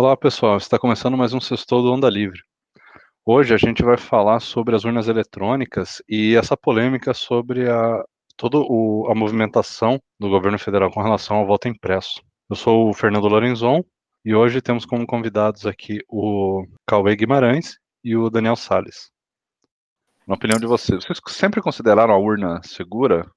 [0.00, 2.40] Olá pessoal, está começando mais um Sextou do Onda Livre.
[3.26, 8.04] Hoje a gente vai falar sobre as urnas eletrônicas e essa polêmica sobre a,
[8.36, 12.22] toda a movimentação do governo federal com relação ao voto impresso.
[12.48, 13.82] Eu sou o Fernando Lorenzon
[14.24, 19.10] e hoje temos como convidados aqui o Cauê Guimarães e o Daniel Sales.
[20.28, 23.28] Na opinião de vocês, vocês sempre consideraram a urna segura?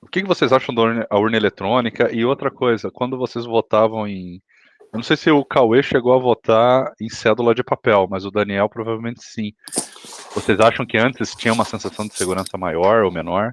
[0.00, 2.14] O que vocês acham da urna, urna eletrônica?
[2.14, 4.40] E outra coisa, quando vocês votavam em
[4.92, 8.30] eu não sei se o Cauê chegou a votar em cédula de papel, mas o
[8.30, 9.52] Daniel provavelmente sim.
[10.34, 13.52] Vocês acham que antes tinha uma sensação de segurança maior ou menor?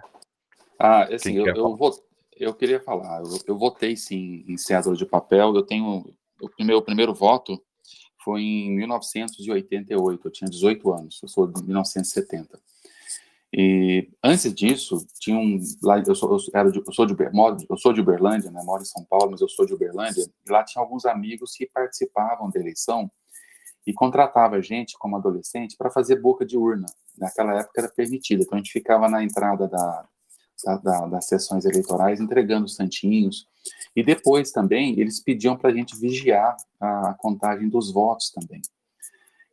[0.80, 1.94] Ah, assim, eu, eu, vou,
[2.38, 5.56] eu, queria falar, eu, eu, votei sim em cédula de papel.
[5.56, 6.04] Eu tenho
[6.42, 7.62] o o primeiro voto
[8.24, 10.28] foi em 1988.
[10.28, 11.20] Eu tinha 18 anos.
[11.22, 12.60] Eu sou de 1970.
[13.56, 17.16] E antes disso, tinha um lá eu sou eu, era de, eu sou de
[17.70, 18.64] eu sou de Uberlândia, né?
[18.64, 20.24] Moro em São Paulo, mas eu sou de Uberlândia.
[20.24, 23.12] E lá tinha alguns amigos que participavam da eleição
[23.86, 26.88] e contratava gente como adolescente para fazer boca de urna.
[27.16, 30.08] Naquela época era permitida, então a gente ficava na entrada da,
[30.66, 33.48] da, da, das sessões eleitorais entregando santinhos.
[33.96, 38.62] E depois também eles pediam para a gente vigiar a contagem dos votos também.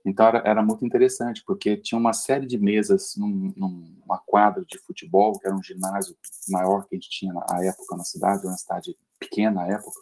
[0.05, 4.79] Então era, era, muito interessante, porque tinha uma série de mesas num, numa quadra de
[4.79, 6.17] futebol, que era um ginásio
[6.49, 10.01] maior que a gente tinha na época na cidade, uma cidade pequena na época,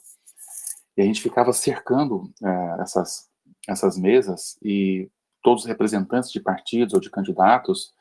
[0.97, 3.29] e a gente ficava cercando é, essas,
[3.69, 5.11] essas mesas e
[5.43, 7.95] todos os representantes de partidos ou de candidatos,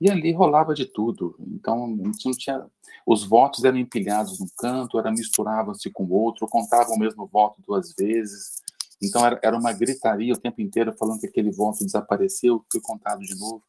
[0.00, 1.36] e ali rolava de tudo.
[1.38, 2.66] Então, a gente não tinha.
[3.06, 7.92] Os votos eram empilhados num canto, misturavam-se com o outro, contavam o mesmo voto duas
[7.94, 8.62] vezes.
[9.02, 13.20] Então era, era uma gritaria o tempo inteiro falando que aquele voto desapareceu, foi contado
[13.20, 13.62] de novo.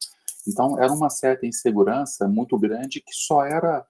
[0.46, 3.86] Então era uma certa insegurança muito grande que só era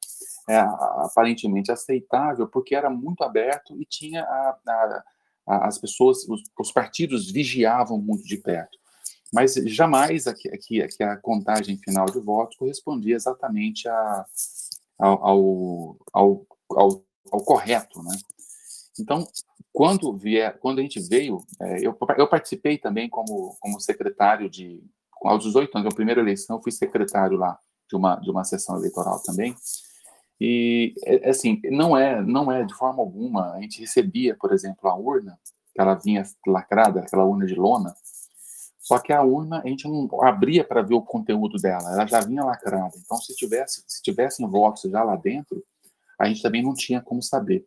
[0.49, 5.05] é, aparentemente aceitável porque era muito aberto e tinha a, a,
[5.47, 8.79] a, as pessoas, os, os, partidos vigiavam muito de perto.
[9.33, 14.27] Mas jamais aqui a contagem final de votos correspondia exatamente a,
[14.99, 18.15] ao, ao, ao, ao correto, né?
[19.01, 19.27] Então,
[19.73, 24.83] quando vier, quando a gente veio, é, eu, eu participei também como, como secretário de,
[25.23, 29.23] aos 18 anos, na primeira eleição, fui secretário lá de uma, de uma sessão eleitoral
[29.23, 29.55] também.
[30.41, 34.91] E, é, assim, não é, não é de forma alguma, a gente recebia, por exemplo,
[34.91, 35.39] a urna,
[35.73, 37.95] que ela vinha lacrada, aquela urna de lona,
[38.79, 42.21] só que a urna a gente não abria para ver o conteúdo dela, ela já
[42.21, 42.93] vinha lacrada.
[42.99, 45.65] Então, se tivesse, se tivessem votos já lá dentro,
[46.19, 47.65] a gente também não tinha como saber.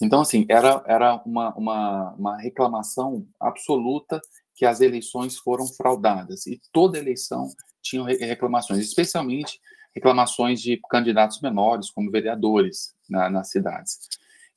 [0.00, 4.20] Então, assim, era, era uma, uma, uma reclamação absoluta
[4.54, 6.46] que as eleições foram fraudadas.
[6.46, 7.48] E toda eleição
[7.82, 9.60] tinha reclamações, especialmente
[9.94, 13.98] reclamações de candidatos menores, como vereadores na, nas cidades.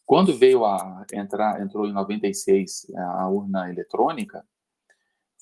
[0.06, 4.44] Quando veio a entrar, entrou em 96 a urna eletrônica,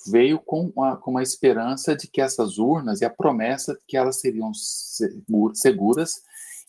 [0.07, 3.95] veio com uma, com uma esperança de que essas urnas e a promessa de que
[3.95, 4.51] elas seriam
[5.53, 6.23] seguras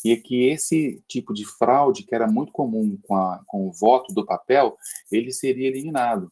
[0.05, 4.13] e que esse tipo de fraude, que era muito comum com, a, com o voto
[4.13, 4.77] do papel,
[5.11, 6.31] ele seria eliminado.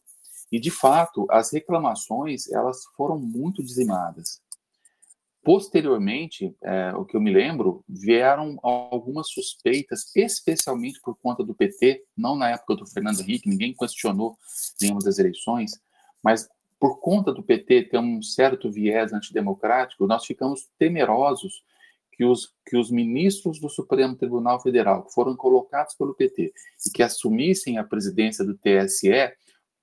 [0.51, 4.41] E, de fato, as reclamações elas foram muito dizimadas.
[5.43, 12.03] Posteriormente, é, o que eu me lembro, vieram algumas suspeitas, especialmente por conta do PT,
[12.17, 14.37] não na época do Fernando Henrique, ninguém questionou
[14.81, 15.79] nenhuma das eleições,
[16.23, 16.49] mas
[16.79, 21.63] por conta do PT ter um certo viés antidemocrático, nós ficamos temerosos
[22.15, 26.53] que os, que os ministros do Supremo Tribunal Federal, que foram colocados pelo PT
[26.85, 29.33] e que assumissem a presidência do TSE,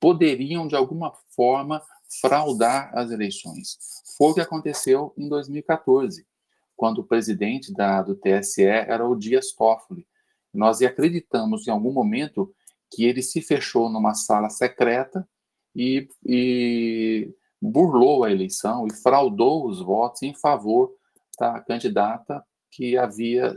[0.01, 1.83] poderiam, de alguma forma,
[2.21, 3.79] fraudar as eleições.
[4.17, 6.27] Foi o que aconteceu em 2014,
[6.75, 10.07] quando o presidente da, do TSE era o Dias Toffoli.
[10.53, 12.53] Nós acreditamos, em algum momento,
[12.91, 15.27] que ele se fechou numa sala secreta
[15.75, 20.93] e, e burlou a eleição e fraudou os votos em favor
[21.39, 23.53] da candidata que havia,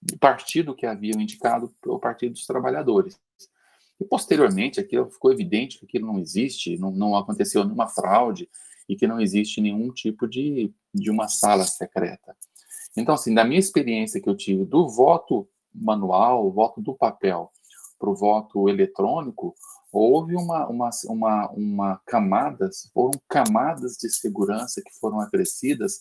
[0.00, 3.18] do partido que havia indicado o Partido dos Trabalhadores.
[4.00, 8.48] E posteriormente, aquilo ficou evidente que aquilo não existe, não, não aconteceu nenhuma fraude
[8.88, 12.36] e que não existe nenhum tipo de, de uma sala secreta.
[12.96, 17.50] Então, assim, da minha experiência que eu tive do voto manual, voto do papel,
[17.98, 19.54] para o voto eletrônico,
[19.92, 26.00] houve uma, uma, uma, uma camadas, foram camadas de segurança que foram acrescidas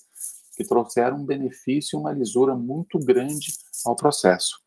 [0.62, 3.54] que trouxeram um benefício e uma lisura muito grande
[3.86, 4.60] ao processo.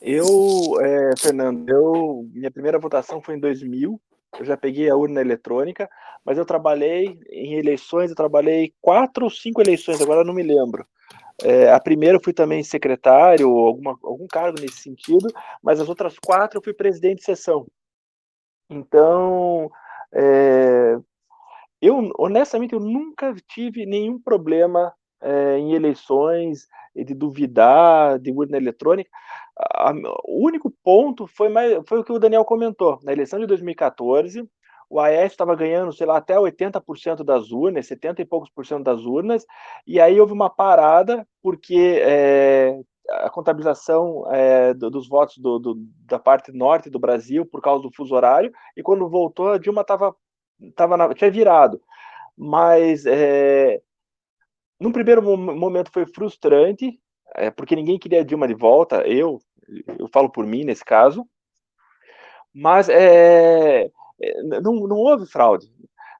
[0.00, 0.24] Eu,
[0.80, 4.00] é, Fernando, eu, minha primeira votação foi em 2000,
[4.38, 5.88] eu já peguei a urna eletrônica,
[6.24, 10.86] mas eu trabalhei em eleições, eu trabalhei quatro ou cinco eleições, agora não me lembro.
[11.42, 15.28] É, a primeira eu fui também secretário, alguma, algum cargo nesse sentido,
[15.62, 17.66] mas as outras quatro eu fui presidente de sessão.
[18.70, 19.70] Então,
[20.12, 20.98] é,
[21.86, 29.10] eu honestamente eu nunca tive nenhum problema é, em eleições de duvidar de urna eletrônica.
[29.58, 29.94] A, a,
[30.24, 32.98] o único ponto foi, mais, foi o que o Daniel comentou.
[33.02, 34.48] Na eleição de 2014,
[34.88, 38.84] o AES estava ganhando, sei lá, até 80% das urnas, 70 e poucos por cento
[38.84, 39.44] das urnas,
[39.86, 42.78] e aí houve uma parada, porque é,
[43.10, 45.74] a contabilização é, dos votos do, do,
[46.06, 49.84] da parte norte do Brasil, por causa do fuso horário, e quando voltou, a Dilma
[49.84, 50.14] tava,
[50.74, 51.80] tava na, tinha virado.
[52.36, 53.80] Mas, é,
[54.80, 57.00] num primeiro momento foi frustrante,
[57.34, 59.40] é, porque ninguém queria a Dilma de volta, eu,
[59.98, 61.26] eu falo por mim nesse caso,
[62.52, 65.66] mas é, é, não, não houve fraude.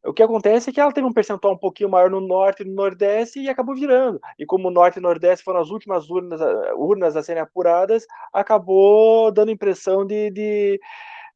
[0.04, 2.64] O que acontece é que ela teve um percentual um pouquinho maior no norte e
[2.64, 4.20] no nordeste e acabou virando.
[4.38, 6.40] E como o norte e nordeste foram as últimas urnas,
[6.76, 10.30] urnas a serem apuradas, acabou dando a impressão de.
[10.30, 10.80] de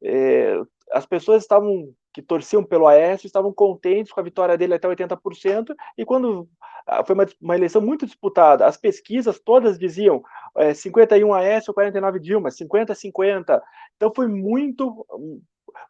[0.02, 0.60] é,
[0.92, 5.74] as pessoas estavam que torciam pelo Aécio estavam contentes com a vitória dele até 80%,
[5.96, 6.48] e quando
[6.86, 10.22] ah, foi uma, uma eleição muito disputada, as pesquisas todas diziam
[10.56, 13.60] é, 51 Aécio, 49 Dilma, 50-50.
[13.96, 15.06] Então foi muito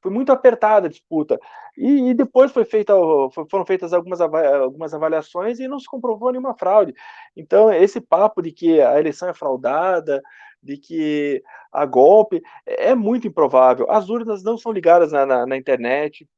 [0.02, 1.38] foi muito apertada a disputa.
[1.76, 2.93] E, e depois foi feita,
[3.49, 6.94] foram feitas algumas, algumas avaliações e não se comprovou nenhuma fraude.
[7.37, 10.23] Então, esse papo de que a eleição é fraudada,
[10.62, 11.43] de que
[11.73, 13.91] há golpe, é muito improvável.
[13.91, 16.29] As urnas não são ligadas na, na, na internet.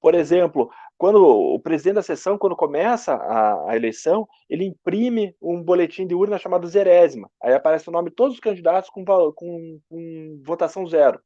[0.00, 5.62] Por exemplo, quando o presidente da sessão, quando começa a, a, eleição, ele imprime um
[5.62, 7.30] boletim de urna chamado zerésima.
[7.42, 11.20] Aí aparece o nome de todos os candidatos com, com, com votação zero.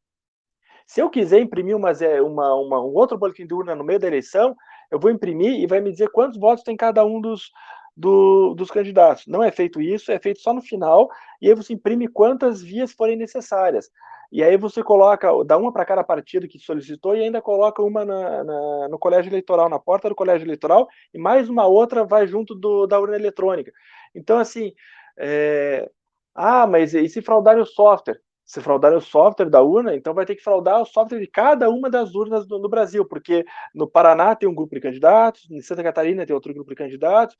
[0.86, 1.92] Se eu quiser imprimir uma,
[2.22, 4.54] uma, uma, um outro boletim de urna no meio da eleição,
[4.90, 7.50] eu vou imprimir e vai me dizer quantos votos tem cada um dos,
[7.96, 9.26] do, dos candidatos.
[9.26, 11.10] Não é feito isso, é feito só no final,
[11.40, 13.90] e aí você imprime quantas vias forem necessárias.
[14.30, 18.04] E aí você coloca, dá uma para cada partido que solicitou e ainda coloca uma
[18.04, 22.26] na, na, no colégio eleitoral, na porta do colégio eleitoral, e mais uma outra vai
[22.26, 23.72] junto do, da urna eletrônica.
[24.14, 24.72] Então, assim,
[25.18, 25.90] é...
[26.34, 28.20] ah, mas e se fraudarem o software?
[28.44, 31.70] se fraudar o software da urna, então vai ter que fraudar o software de cada
[31.70, 35.62] uma das urnas do, no Brasil, porque no Paraná tem um grupo de candidatos, em
[35.62, 37.36] Santa Catarina tem outro grupo de candidatos,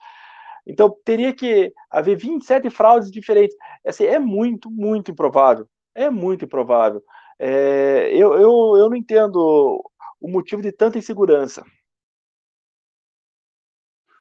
[0.66, 3.56] então teria que haver 27 fraudes diferentes.
[3.84, 5.68] Assim, é muito, muito improvável.
[5.94, 7.02] É muito improvável.
[7.38, 9.82] É, eu, eu, eu não entendo
[10.20, 11.64] o motivo de tanta insegurança.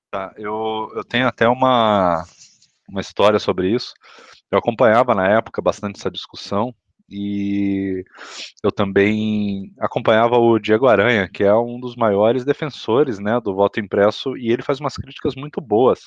[0.10, 2.26] Tá, eu, eu tenho até uma,
[2.90, 3.94] uma história sobre isso.
[4.50, 6.74] Eu acompanhava na época bastante essa discussão
[7.10, 8.04] e
[8.64, 13.80] eu também acompanhava o Diego Aranha, que é um dos maiores defensores né, do voto
[13.80, 16.06] impresso, e ele faz umas críticas muito boas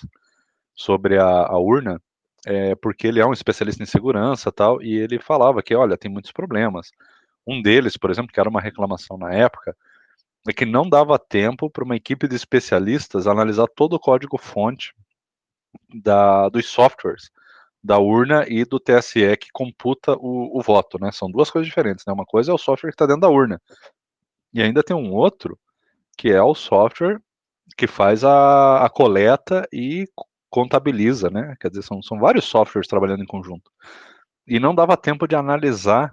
[0.75, 2.01] sobre a, a urna,
[2.47, 6.11] é, porque ele é um especialista em segurança tal, e ele falava que, olha, tem
[6.11, 6.91] muitos problemas.
[7.47, 9.77] Um deles, por exemplo, que era uma reclamação na época,
[10.49, 14.93] é que não dava tempo para uma equipe de especialistas analisar todo o código-fonte
[16.03, 17.31] da, dos softwares
[17.83, 21.13] da urna e do TSE que computa o, o, voto, né?
[21.13, 22.13] São duas coisas diferentes, né?
[22.15, 23.61] Uma coisa é o software que está dentro da urna.
[24.55, 25.59] E ainda tem um outro,
[26.17, 27.21] que é o software
[27.77, 30.07] que faz a, a coleta e
[30.55, 31.57] contabiliza, né?
[31.59, 33.73] Quer dizer, são, são vários softwares trabalhando em conjunto.
[34.47, 36.13] E não dava tempo de analisar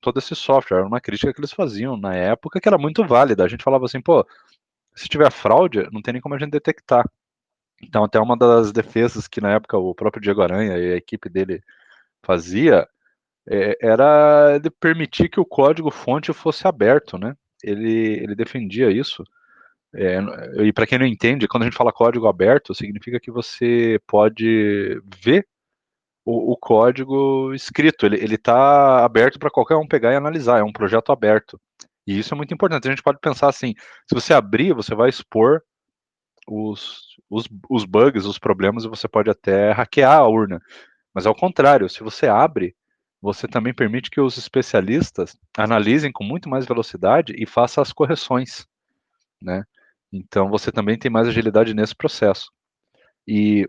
[0.00, 0.78] todo esse software.
[0.78, 3.44] Era uma crítica que eles faziam na época que era muito válida.
[3.44, 4.24] A gente falava assim, pô,
[4.94, 7.04] se tiver fraude, não tem nem como a gente detectar.
[7.82, 11.28] Então, até uma das defesas que na época o próprio Diego Aranha e a equipe
[11.28, 11.60] dele
[12.22, 12.86] fazia
[13.48, 17.34] é, era de permitir que o código-fonte fosse aberto, né?
[17.64, 19.24] Ele, ele defendia isso.
[19.94, 20.18] É,
[20.64, 25.00] e para quem não entende, quando a gente fala código aberto, significa que você pode
[25.22, 25.46] ver
[26.24, 28.06] o, o código escrito.
[28.06, 30.60] Ele está aberto para qualquer um pegar e analisar.
[30.60, 31.60] É um projeto aberto.
[32.06, 32.88] E isso é muito importante.
[32.88, 33.74] A gente pode pensar assim:
[34.08, 35.62] se você abrir, você vai expor
[36.48, 40.60] os, os, os bugs, os problemas, e você pode até hackear a urna.
[41.14, 42.74] Mas ao contrário, se você abre,
[43.20, 48.66] você também permite que os especialistas analisem com muito mais velocidade e façam as correções,
[49.40, 49.64] né?
[50.12, 52.50] Então você também tem mais agilidade nesse processo.
[53.26, 53.68] E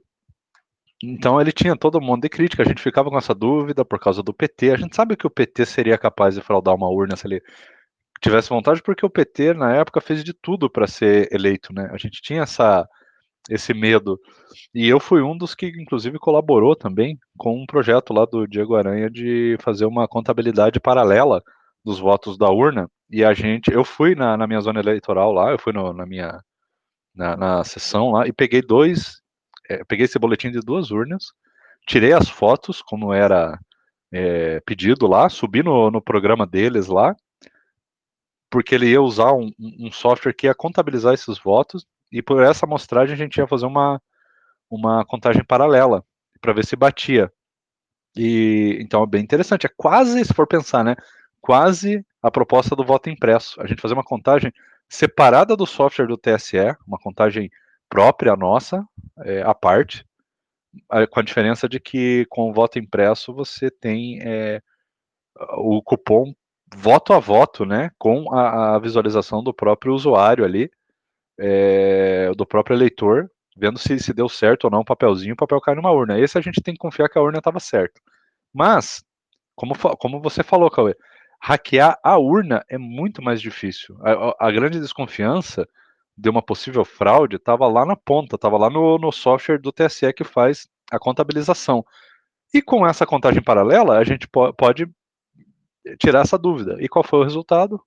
[1.01, 4.23] então ele tinha todo monte de crítica, a gente ficava com essa dúvida por causa
[4.23, 4.71] do PT.
[4.71, 7.41] A gente sabe que o PT seria capaz de fraudar uma urna se ele
[8.21, 11.89] tivesse vontade, porque o PT na época fez de tudo para ser eleito, né?
[11.91, 12.88] A gente tinha essa
[13.50, 14.19] esse medo.
[14.73, 18.75] E eu fui um dos que, inclusive, colaborou também com um projeto lá do Diego
[18.75, 21.43] Aranha de fazer uma contabilidade paralela
[21.83, 22.89] dos votos da urna.
[23.09, 26.05] E a gente, eu fui na, na minha zona eleitoral lá, eu fui no, na
[26.05, 26.41] minha
[27.15, 29.23] na, na, sessão lá e peguei dois
[29.69, 31.33] é, peguei esse boletim de duas urnas,
[31.87, 33.59] tirei as fotos, como era
[34.11, 37.15] é, pedido lá, subi no, no programa deles lá,
[38.49, 42.65] porque ele ia usar um, um, software que ia contabilizar esses votos, e por essa
[42.65, 44.01] amostragem a gente ia fazer uma,
[44.69, 46.05] uma contagem paralela,
[46.41, 47.31] para ver se batia.
[48.15, 50.95] E então é bem interessante, é quase, se for pensar, né?
[51.43, 53.62] Quase a proposta do voto impresso.
[53.62, 54.50] A gente fazer uma contagem
[54.88, 56.57] separada do software do TSE,
[56.88, 57.51] uma contagem
[57.89, 58.88] própria nossa,
[59.25, 60.05] é, à parte,
[61.12, 64.62] com a diferença de que com o voto impresso você tem é,
[65.57, 66.33] o cupom
[66.75, 70.71] voto a voto, né, com a, a visualização do próprio usuário ali,
[71.38, 75.59] é, do próprio eleitor, vendo se, se deu certo ou não o papelzinho, o papel
[75.59, 76.19] cai numa urna.
[76.19, 78.00] Esse a gente tem que confiar que a urna estava certa.
[78.53, 79.03] Mas,
[79.55, 80.95] como, como você falou, Cauê,
[81.43, 83.97] hackear a urna é muito mais difícil.
[84.01, 85.67] A, a grande desconfiança
[86.17, 90.13] de uma possível fraude estava lá na ponta, estava lá no, no software do TSE
[90.13, 91.85] que faz a contabilização.
[92.53, 94.88] E com essa contagem paralela, a gente po pode
[96.00, 96.77] tirar essa dúvida.
[96.79, 97.81] E qual foi o resultado?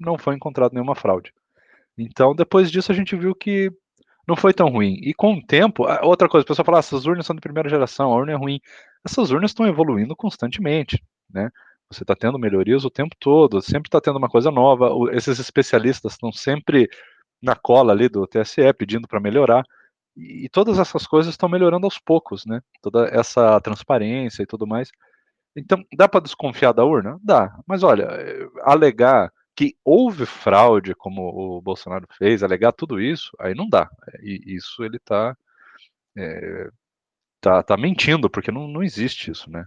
[0.00, 1.34] Não foi encontrado nenhuma fraude.
[1.98, 3.70] Então, depois disso, a gente viu que
[4.26, 4.98] não foi tão ruim.
[5.02, 7.68] E com o tempo, outra coisa, o pessoal fala, ah, essas urnas são de primeira
[7.68, 8.60] geração, a urna é ruim.
[9.04, 11.50] Essas urnas estão evoluindo constantemente, né?
[11.90, 14.90] Você está tendo melhorias o tempo todo, sempre está tendo uma coisa nova.
[15.12, 16.88] Esses especialistas estão sempre
[17.42, 19.64] na cola ali do TSE pedindo para melhorar.
[20.16, 22.60] E todas essas coisas estão melhorando aos poucos, né?
[22.82, 24.90] Toda essa transparência e tudo mais.
[25.56, 27.18] Então, dá para desconfiar da urna?
[27.22, 27.56] Dá.
[27.66, 31.22] Mas olha, eh, alegar que houve fraude, como
[31.58, 33.90] o Bolsonaro fez, alegar tudo isso, aí não dá.
[34.22, 35.36] E isso ele está
[36.16, 36.70] é,
[37.40, 39.66] tá, tá mentindo, porque não, não existe isso, né?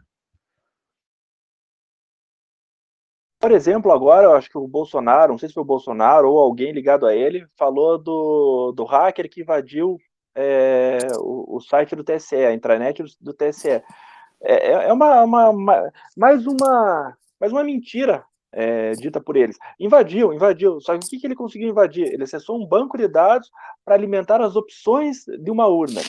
[3.41, 6.39] Por exemplo, agora eu acho que o Bolsonaro, não sei se foi o Bolsonaro ou
[6.39, 9.97] alguém ligado a ele, falou do, do hacker que invadiu
[10.35, 13.69] é, o, o, site do TSE, a intranet do, do TSE.
[13.69, 13.83] É,
[14.43, 19.57] é, é uma, uma, uma, mais uma mais uma mentira é, dita por eles.
[19.79, 20.79] Invadiu, invadiu.
[20.79, 22.13] Só que o que, que ele conseguiu invadir?
[22.13, 23.49] Ele acessou um banco de dados
[23.83, 26.01] para alimentar as opções de uma urna.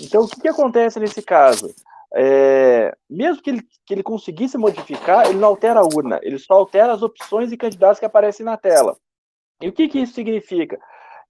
[0.00, 1.72] Então, o que, que acontece nesse caso?
[2.14, 6.54] É, mesmo que ele, que ele conseguisse modificar, ele não altera a urna, ele só
[6.54, 8.96] altera as opções de candidatos que aparecem na tela.
[9.60, 10.78] E o que, que isso significa?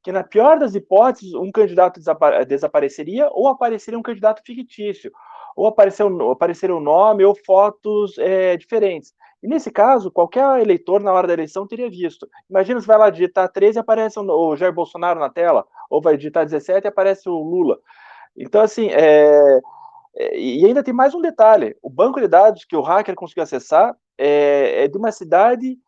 [0.02, 2.00] Que, na pior das hipóteses, um candidato
[2.46, 5.10] desapareceria ou apareceria um candidato fictício,
[5.56, 9.14] ou apareceria um, nome ou fotos é, diferentes.
[9.42, 12.28] E nesse caso, qualquer eleitor na hora da eleição teria visto.
[12.48, 16.16] Imagina se vai lá digitar 13 e aparece o Jair Bolsonaro na tela, ou vai
[16.16, 17.78] digitar 17 e aparece o Lula.
[18.36, 19.60] Então, assim, é,
[20.16, 23.94] e ainda tem mais um detalhe: o banco de dados que o hacker conseguiu acessar
[24.16, 25.78] é, é de uma cidade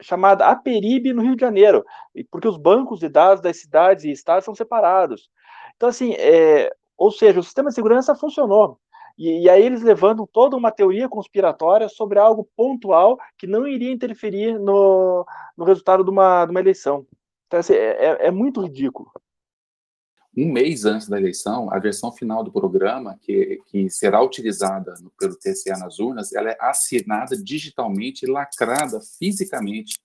[0.00, 1.84] chamada Aperibe, no Rio de Janeiro,
[2.30, 5.28] porque os bancos de dados das cidades e estados são separados.
[5.76, 8.78] Então, assim, é, ou seja, o sistema de segurança funcionou.
[9.16, 13.92] E, e, aí eles levantam toda uma teoria conspiratória sobre algo pontual que não iria
[13.92, 15.24] interferir no,
[15.56, 17.06] no resultado de uma, de uma eleição.
[17.46, 19.08] Então, assim, é, é, é muito ridículo
[20.36, 25.10] um mês antes da eleição, a versão final do programa, que, que será utilizada no,
[25.18, 29.98] pelo TSE nas urnas, ela é assinada digitalmente e lacrada fisicamente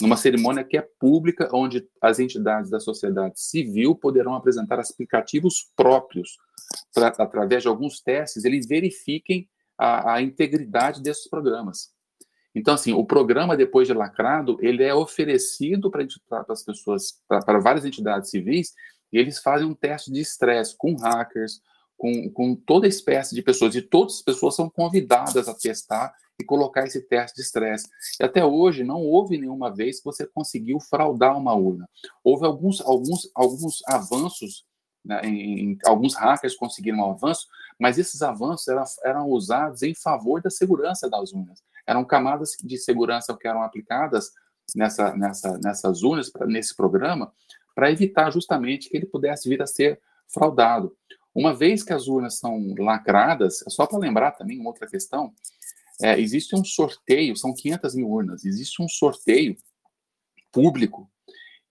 [0.00, 6.38] numa cerimônia que é pública, onde as entidades da sociedade civil poderão apresentar aplicativos próprios,
[6.94, 11.90] pra, através de alguns testes, eles verifiquem a, a integridade desses programas.
[12.54, 16.06] Então, assim, o programa, depois de lacrado, ele é oferecido para
[16.48, 18.72] as pessoas, para várias entidades civis,
[19.12, 21.60] e eles fazem um teste de estresse com hackers,
[21.96, 26.44] com, com toda espécie de pessoas, e todas as pessoas são convidadas a testar e
[26.44, 27.88] colocar esse teste de estresse.
[28.18, 31.88] E até hoje não houve nenhuma vez que você conseguiu fraudar uma urna.
[32.24, 34.64] Houve alguns, alguns, alguns avanços,
[35.04, 37.46] né, em, em, alguns hackers conseguiram um avanço,
[37.78, 41.62] mas esses avanços eram, eram usados em favor da segurança das urnas.
[41.86, 44.30] Eram camadas de segurança que eram aplicadas
[44.74, 47.32] nessa, nessa, nessas urnas, nesse programa,
[47.74, 50.00] para evitar justamente que ele pudesse vir a ser
[50.32, 50.94] fraudado.
[51.34, 55.32] Uma vez que as urnas são lacradas, só para lembrar também uma outra questão,
[56.02, 59.56] é, existe um sorteio, são 500 mil urnas, existe um sorteio
[60.50, 61.10] público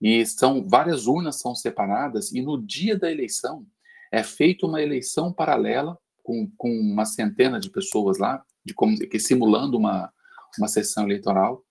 [0.00, 3.66] e são várias urnas são separadas e no dia da eleição
[4.10, 9.18] é feita uma eleição paralela com, com uma centena de pessoas lá, de como que
[9.18, 10.12] simulando uma
[10.58, 11.64] uma sessão eleitoral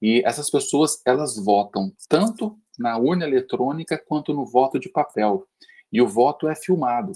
[0.00, 5.46] e essas pessoas elas votam tanto na urna eletrônica quanto no voto de papel.
[5.92, 7.12] E o voto é filmado.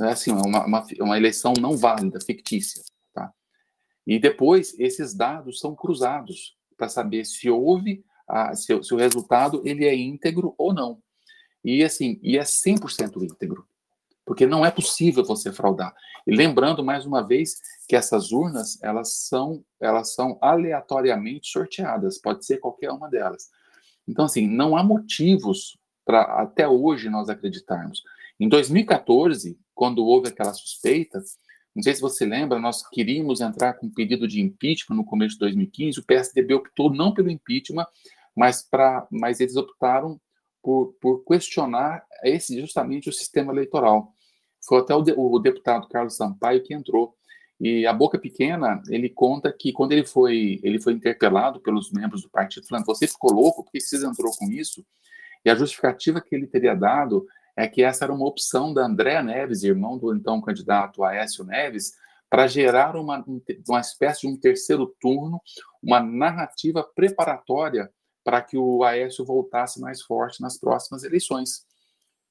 [0.00, 2.82] É assim, uma, uma, uma eleição não válida, fictícia.
[3.12, 3.32] Tá?
[4.06, 9.62] E depois, esses dados são cruzados para saber se houve, a, se, se, o resultado
[9.64, 11.02] ele é íntegro ou não.
[11.62, 13.66] E assim, e é 100% íntegro.
[14.24, 15.94] porque não é possível você fraudar.
[16.26, 17.56] E lembrando mais uma vez
[17.88, 23.50] que essas urnas, elas são, elas são aleatoriamente sorteadas, pode ser qualquer uma delas.
[24.10, 28.02] Então, assim, não há motivos para até hoje nós acreditarmos.
[28.38, 31.22] Em 2014, quando houve aquela suspeita,
[31.74, 35.34] não sei se você lembra, nós queríamos entrar com um pedido de impeachment no começo
[35.34, 37.86] de 2015, o PSDB optou não pelo impeachment,
[38.36, 40.20] mas, pra, mas eles optaram
[40.60, 44.12] por, por questionar esse justamente o sistema eleitoral.
[44.66, 47.14] Foi até o, de, o deputado Carlos Sampaio que entrou.
[47.60, 52.22] E a boca pequena, ele conta que quando ele foi, ele foi interpelado pelos membros
[52.22, 53.62] do partido, falando: você ficou louco?
[53.62, 54.84] Por que você entrou com isso?
[55.44, 59.22] E a justificativa que ele teria dado é que essa era uma opção da André
[59.22, 61.92] Neves, irmão do então candidato Aécio Neves,
[62.30, 63.24] para gerar uma,
[63.68, 65.40] uma espécie de um terceiro turno,
[65.82, 67.90] uma narrativa preparatória
[68.24, 71.66] para que o Aécio voltasse mais forte nas próximas eleições.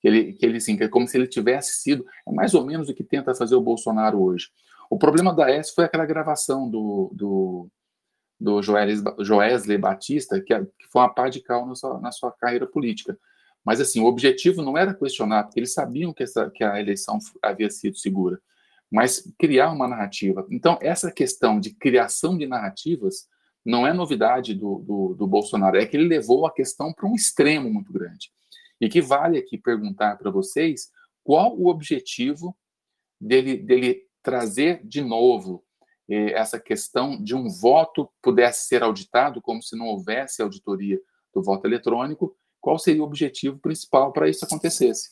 [0.04, 2.94] Ele, que ele assim, é como se ele tivesse sido, é mais ou menos o
[2.94, 4.48] que tenta fazer o Bolsonaro hoje.
[4.90, 7.70] O problema da Aécio foi aquela gravação do, do,
[8.40, 12.66] do Joesley Batista, que, que foi uma pá de cal na sua, na sua carreira
[12.66, 13.18] política.
[13.64, 17.20] Mas, assim, o objetivo não era questionar, porque eles sabiam que, essa, que a eleição
[17.42, 18.42] havia sido segura,
[18.90, 20.48] mas criar uma narrativa.
[20.50, 23.28] Então, essa questão de criação de narrativas
[23.64, 27.14] não é novidade do, do, do Bolsonaro, é que ele levou a questão para um
[27.14, 28.32] extremo muito grande.
[28.82, 30.90] E que vale aqui perguntar para vocês
[31.24, 32.58] qual o objetivo
[33.20, 35.64] dele, dele trazer de novo
[36.08, 41.00] eh, essa questão de um voto pudesse ser auditado, como se não houvesse auditoria
[41.34, 45.10] do voto eletrônico, qual seria o objetivo principal para isso acontecesse.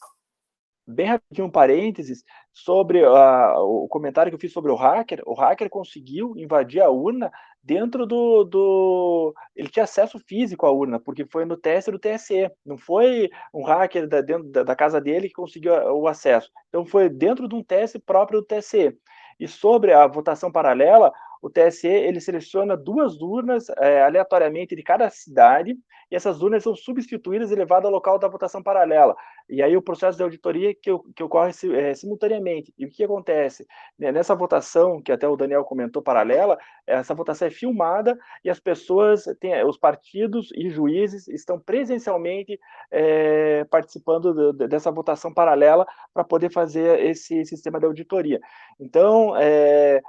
[0.85, 5.21] Bem rapidinho, um parênteses, sobre uh, o comentário que eu fiz sobre o hacker.
[5.25, 7.31] O hacker conseguiu invadir a urna
[7.67, 9.35] dentro do, do.
[9.53, 12.49] Ele tinha acesso físico à urna, porque foi no teste do TSE.
[12.65, 16.49] Não foi um hacker da, dentro da, da casa dele que conseguiu o acesso.
[16.69, 18.97] Então, foi dentro de um teste próprio do TSE.
[19.37, 25.09] E sobre a votação paralela, o TSE ele seleciona duas urnas é, aleatoriamente de cada
[25.09, 25.77] cidade
[26.09, 29.15] e essas urnas são substituídas e levadas ao local da votação paralela.
[29.49, 32.73] E aí o processo de auditoria que, que ocorre é, simultaneamente.
[32.77, 33.65] E o que acontece?
[33.97, 39.25] Nessa votação, que até o Daniel comentou paralela, essa votação é filmada e as pessoas,
[39.39, 42.59] têm, os partidos e juízes estão presencialmente
[42.91, 48.39] é, participando de, dessa votação paralela para poder fazer esse sistema de auditoria.
[48.79, 50.01] Então, é,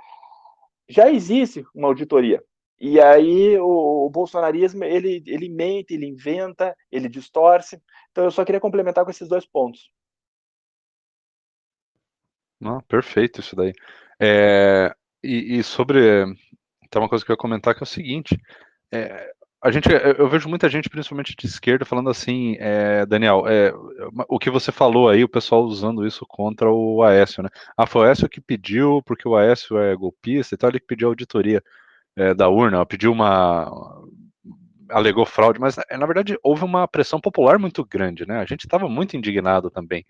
[0.88, 2.42] já existe uma auditoria.
[2.80, 7.82] E aí o, o, bolsonarismo ele, ele mente, ele inventa, ele distorce.
[8.10, 9.90] Então eu só queria complementar com esses dois pontos.
[12.60, 13.72] Não, perfeito isso daí.
[14.20, 16.24] É, e, e, sobre
[16.90, 18.36] tem uma coisa que eu ia comentar que é o seguinte:
[18.92, 23.72] é, a gente, eu vejo muita gente, principalmente de esquerda, falando assim, é, Daniel, é,
[24.28, 27.48] o que você falou aí, o pessoal usando isso contra o Aécio, né?
[27.76, 30.86] Ah, foi o Aécio que pediu, porque o Aécio é golpista e tal, ele que
[30.86, 31.60] pediu auditoria
[32.16, 33.68] é, da urna, pediu uma.
[34.90, 38.38] alegou fraude, mas na verdade houve uma pressão popular muito grande, né?
[38.38, 40.06] A gente estava muito indignado também.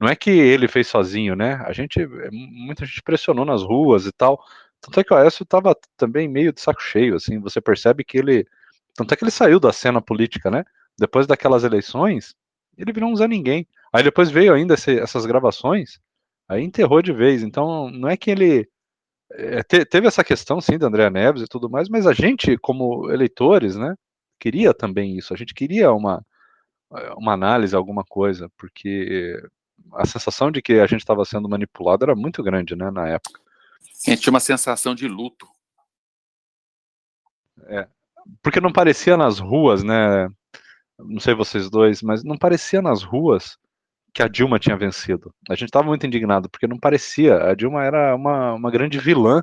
[0.00, 1.54] Não é que ele fez sozinho, né?
[1.66, 4.40] A gente, muita gente pressionou nas ruas e tal.
[4.80, 8.18] Tanto é que o Aécio estava também meio de saco cheio, assim, você percebe que
[8.18, 8.46] ele
[8.94, 10.64] tanto é que ele saiu da cena política, né?
[10.98, 12.34] Depois daquelas eleições,
[12.76, 13.66] ele virou um Zé Ninguém.
[13.92, 16.00] Aí depois veio ainda esse, essas gravações,
[16.48, 17.42] aí enterrou de vez.
[17.42, 18.68] Então, não é que ele.
[19.32, 22.56] É, te, teve essa questão, sim, da André Neves e tudo mais, mas a gente,
[22.58, 23.94] como eleitores, né,
[24.38, 25.32] queria também isso.
[25.32, 26.24] A gente queria uma,
[27.16, 29.40] uma análise, alguma coisa, porque
[29.94, 33.40] a sensação de que a gente estava sendo manipulado era muito grande, né, na época.
[34.06, 35.46] A gente tinha uma sensação de luto.
[37.66, 37.88] É,
[38.42, 40.28] porque não parecia nas ruas, né?
[40.98, 43.58] Não sei vocês dois, mas não parecia nas ruas
[44.14, 45.34] que a Dilma tinha vencido.
[45.48, 47.36] A gente estava muito indignado, porque não parecia.
[47.50, 49.42] A Dilma era uma, uma grande vilã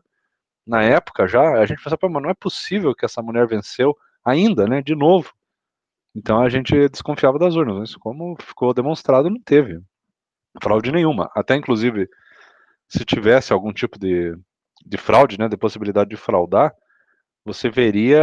[0.66, 1.42] na época já.
[1.60, 4.82] A gente pensava, mas não é possível que essa mulher venceu ainda, né?
[4.82, 5.34] De novo.
[6.16, 7.90] Então a gente desconfiava das urnas.
[7.90, 9.82] Isso, como ficou demonstrado, não teve
[10.62, 11.30] fraude nenhuma.
[11.36, 12.08] Até inclusive,
[12.88, 14.36] se tivesse algum tipo de,
[14.86, 15.48] de fraude, né?
[15.50, 16.74] De possibilidade de fraudar
[17.46, 18.20] você veria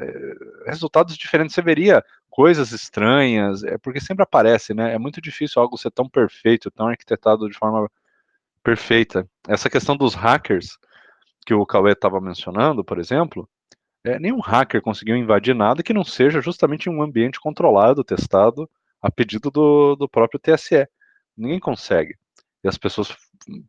[0.00, 0.34] eh,
[0.66, 4.94] resultados diferentes, você veria coisas estranhas, é porque sempre aparece, né?
[4.94, 7.90] É muito difícil algo ser tão perfeito, tão arquitetado de forma
[8.62, 9.28] perfeita.
[9.48, 10.78] Essa questão dos hackers
[11.46, 13.48] que o Cauê estava mencionando, por exemplo,
[14.04, 18.68] é, nenhum hacker conseguiu invadir nada que não seja justamente um ambiente controlado, testado,
[19.00, 20.88] a pedido do, do próprio TSE.
[21.36, 22.16] Ninguém consegue.
[22.64, 23.14] E as pessoas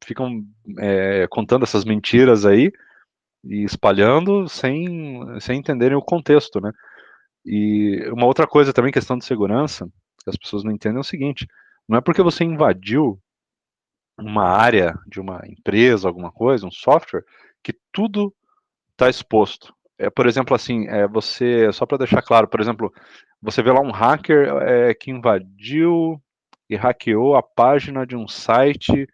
[0.04, 0.43] ficam
[0.80, 2.71] é, contando essas mentiras aí,
[3.44, 6.72] e espalhando sem, sem entenderem o contexto, né?
[7.46, 9.86] E uma outra coisa também, questão de segurança,
[10.24, 11.48] que as pessoas não entendem é o seguinte:
[11.88, 13.20] não é porque você invadiu
[14.18, 17.24] uma área de uma empresa, alguma coisa, um software,
[17.64, 18.34] que tudo
[18.92, 19.74] está exposto.
[19.98, 22.92] É, por exemplo, assim, é, você, só para deixar claro, por exemplo,
[23.42, 26.22] você vê lá um hacker é, que invadiu
[26.70, 29.08] e hackeou a página de um site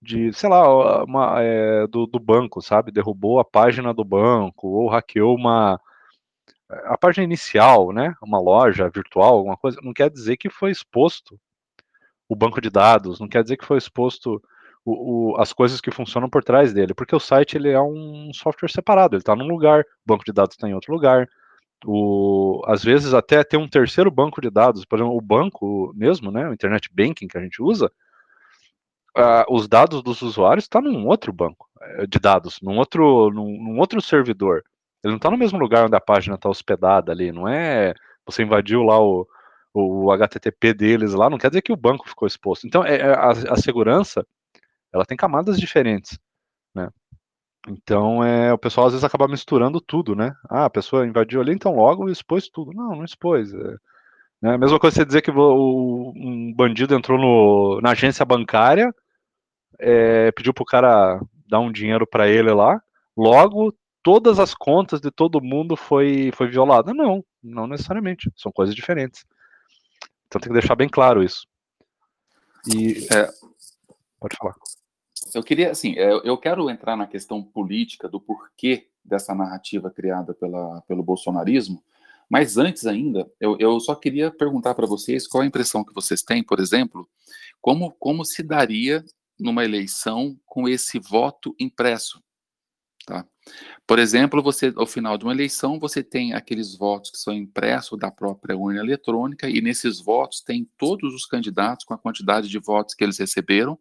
[0.00, 2.92] de, sei lá, uma, é, do, do banco, sabe?
[2.92, 5.80] Derrubou a página do banco ou hackeou uma
[6.70, 8.14] a página inicial, né?
[8.22, 11.38] Uma loja virtual, alguma coisa, não quer dizer que foi exposto
[12.28, 14.42] o banco de dados, não quer dizer que foi exposto
[14.84, 18.30] o, o, as coisas que funcionam por trás dele, porque o site ele é um
[18.34, 21.28] software separado, ele está num lugar, o banco de dados está em outro lugar.
[21.86, 26.30] O, às vezes até tem um terceiro banco de dados, por exemplo, o banco mesmo,
[26.30, 27.90] né, o internet banking que a gente usa,
[29.18, 33.30] uh, os dados dos usuários estão tá num outro banco eh, de dados, num outro,
[33.30, 34.62] num, num outro servidor.
[35.02, 37.94] Ele não está no mesmo lugar onde a página está hospedada ali, não é
[38.26, 39.26] você invadiu lá o,
[39.72, 42.66] o HTTP deles lá, não quer dizer que o banco ficou exposto.
[42.66, 44.26] Então, é, é, a, a segurança,
[44.92, 46.18] ela tem camadas diferentes,
[46.74, 46.90] né?
[47.68, 50.34] Então, é, o pessoal às vezes acaba misturando tudo, né?
[50.48, 52.72] Ah, a pessoa invadiu ali, então logo expôs tudo.
[52.72, 53.52] Não, não expôs.
[53.52, 53.76] É,
[54.42, 54.54] né?
[54.54, 58.94] A mesma coisa você dizer que o, um bandido entrou no, na agência bancária,
[59.78, 62.80] é, pediu pro cara dar um dinheiro para ele lá,
[63.16, 66.94] logo todas as contas de todo mundo foi, foi violada.
[66.94, 68.30] Não, não necessariamente.
[68.36, 69.24] São coisas diferentes.
[70.26, 71.46] Então tem que deixar bem claro isso.
[72.66, 73.28] E é,
[74.20, 74.54] pode falar.
[75.34, 80.34] Eu queria, assim, é, eu quero entrar na questão política do porquê dessa narrativa criada
[80.34, 81.82] pela, pelo bolsonarismo,
[82.30, 86.22] mas antes ainda, eu, eu só queria perguntar para vocês qual a impressão que vocês
[86.22, 87.08] têm, por exemplo,
[87.60, 89.02] como, como se daria
[89.38, 92.22] numa eleição com esse voto impresso.
[93.06, 93.26] Tá?
[93.86, 97.98] Por exemplo, você, ao final de uma eleição, você tem aqueles votos que são impressos
[97.98, 102.58] da própria urna eletrônica, e nesses votos tem todos os candidatos com a quantidade de
[102.58, 103.78] votos que eles receberam,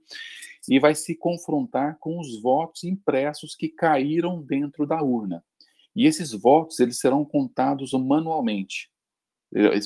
[0.70, 5.44] e vai se confrontar com os votos impressos que caíram dentro da urna.
[5.96, 8.90] E esses votos eles serão contados manualmente.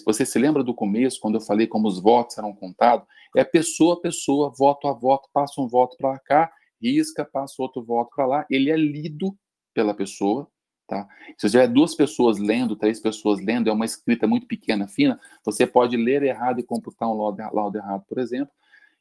[0.05, 3.07] Você se lembra do começo, quando eu falei como os votos serão contados?
[3.35, 7.83] É pessoa a pessoa, voto a voto, passa um voto para cá, risca, passa outro
[7.83, 8.45] voto para lá.
[8.49, 9.37] Ele é lido
[9.73, 10.47] pela pessoa,
[10.87, 11.07] tá?
[11.37, 15.65] Se tiver duas pessoas lendo, três pessoas lendo, é uma escrita muito pequena, fina, você
[15.67, 18.51] pode ler errado e computar um laudo errado, por exemplo.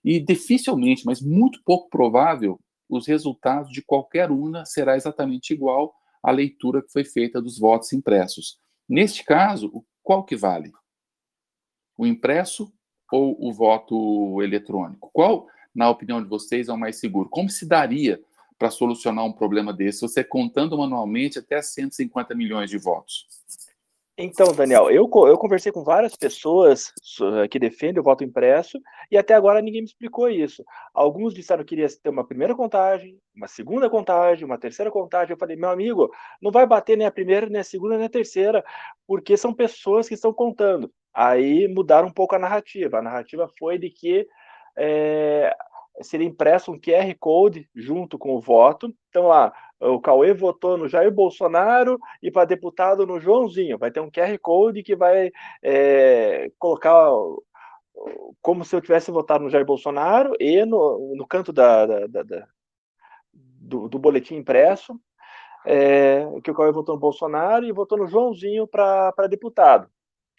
[0.05, 6.31] E dificilmente, mas muito pouco provável, os resultados de qualquer urna será exatamente igual à
[6.31, 8.59] leitura que foi feita dos votos impressos.
[8.88, 10.73] Neste caso, qual que vale?
[11.97, 12.73] O impresso
[13.11, 15.11] ou o voto eletrônico?
[15.13, 17.29] Qual, na opinião de vocês, é o mais seguro?
[17.29, 18.23] Como se daria
[18.59, 23.27] para solucionar um problema desse, você contando manualmente até 150 milhões de votos?
[24.22, 26.92] Então, Daniel, eu, eu conversei com várias pessoas
[27.50, 28.78] que defendem o voto impresso
[29.11, 30.62] e até agora ninguém me explicou isso.
[30.92, 35.33] Alguns disseram que iria ter uma primeira contagem, uma segunda contagem, uma terceira contagem.
[35.33, 38.11] Eu falei, meu amigo, não vai bater nem a primeira, nem a segunda, nem a
[38.11, 38.62] terceira,
[39.06, 40.92] porque são pessoas que estão contando.
[41.14, 42.98] Aí mudaram um pouco a narrativa.
[42.98, 44.28] A narrativa foi de que
[44.76, 45.56] é,
[46.03, 48.95] seria impresso um QR Code junto com o voto.
[49.09, 53.79] Então, lá, o Cauê votou no Jair Bolsonaro e para deputado no Joãozinho.
[53.79, 55.31] Vai ter um QR Code que vai
[55.63, 57.11] é, colocar
[58.41, 62.23] como se eu tivesse votado no Jair Bolsonaro e no, no canto da, da, da,
[62.23, 62.49] da
[63.33, 64.99] do, do, boletim impresso,
[65.67, 69.89] é, que o Cauê votou no Bolsonaro e votou no Joãozinho para deputado.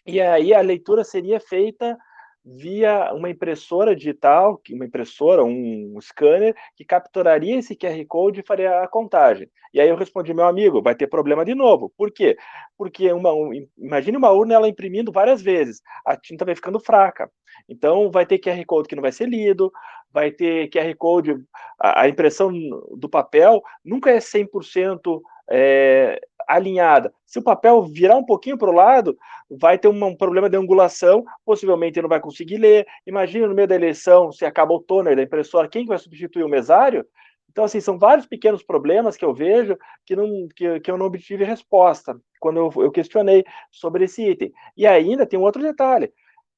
[0.04, 1.96] E aí a leitura seria feita
[2.44, 8.82] via uma impressora digital, uma impressora, um scanner, que capturaria esse QR Code e faria
[8.82, 9.48] a contagem.
[9.72, 11.92] E aí eu respondi, meu amigo, vai ter problema de novo.
[11.96, 12.36] Por quê?
[12.76, 17.30] Porque uma, um, imagine uma urna ela imprimindo várias vezes, a tinta vai ficando fraca.
[17.68, 19.72] Então vai ter QR Code que não vai ser lido,
[20.12, 21.36] vai ter QR Code,
[21.78, 22.52] a, a impressão
[22.96, 27.12] do papel nunca é 100% é, alinhada.
[27.26, 29.16] Se o papel virar um pouquinho para o lado,
[29.50, 32.86] vai ter um, problema de angulação, possivelmente não vai conseguir ler.
[33.06, 36.48] Imagina no meio da eleição, se acaba o toner da impressora, quem vai substituir o
[36.48, 37.06] mesário?
[37.50, 39.76] Então, assim, são vários pequenos problemas que eu vejo
[40.06, 44.52] que, não, que, que eu não obtive resposta quando eu, eu questionei sobre esse item.
[44.76, 46.10] E ainda tem um outro detalhe.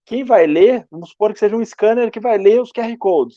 [0.06, 3.36] Quem vai ler, vamos supor que seja um scanner que vai ler os QR Codes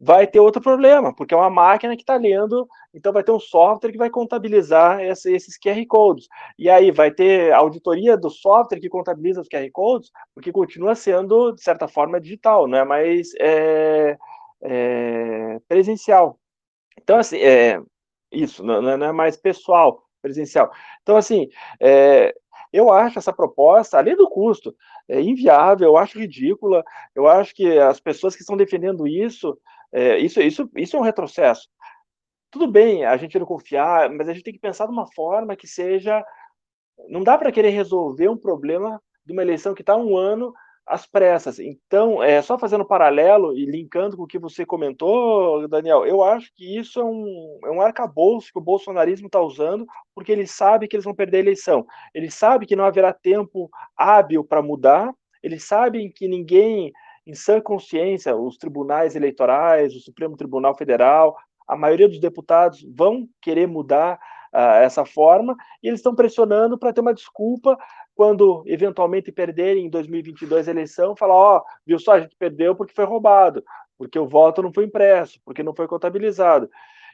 [0.00, 3.40] vai ter outro problema, porque é uma máquina que está lendo, então vai ter um
[3.40, 6.28] software que vai contabilizar esse, esses QR Codes.
[6.58, 11.52] E aí vai ter auditoria do software que contabiliza os QR Codes, porque continua sendo,
[11.52, 14.16] de certa forma, digital, não é mais é,
[14.62, 16.38] é, presencial.
[17.00, 17.80] Então, assim, é,
[18.32, 20.70] isso, não, é, não, é mais pessoal, presencial.
[21.02, 21.48] Então, assim,
[21.80, 22.34] é,
[22.72, 24.74] eu acho essa proposta, além do custo,
[25.08, 26.82] é inviável, eu acho ridícula,
[27.14, 29.56] eu acho que as pessoas que estão defendendo isso
[29.94, 31.68] É, isso, isso, isso é um retrocesso.
[32.50, 35.54] Tudo bem a gente não confiar, mas a gente tem que pensar de uma forma
[35.54, 36.24] que seja.
[37.08, 40.52] Não dá para querer resolver um problema de uma eleição que está um ano
[40.84, 41.58] às pressas.
[41.58, 46.52] Então, é, só fazendo paralelo e linkando com o que você comentou, Daniel, eu acho
[46.54, 50.86] que isso é um, é um arcabouço que o bolsonarismo está usando, porque ele sabe
[50.88, 51.86] que eles vão perder a eleição.
[52.12, 56.90] Ele sabe que não haverá tempo hábil para mudar, eles sabem que ninguém,
[57.26, 63.28] em sã consciência, os tribunais eleitorais, o Supremo Tribunal Federal, a maioria dos deputados vão
[63.40, 64.18] querer mudar
[64.54, 67.78] uh, essa forma, e eles estão pressionando para ter uma desculpa
[68.14, 72.76] quando eventualmente perderem em 2022 a eleição, falar, ó, oh, viu só, a gente perdeu
[72.76, 73.64] porque foi roubado,
[73.98, 76.70] porque o voto não foi impresso, porque não foi contabilizado.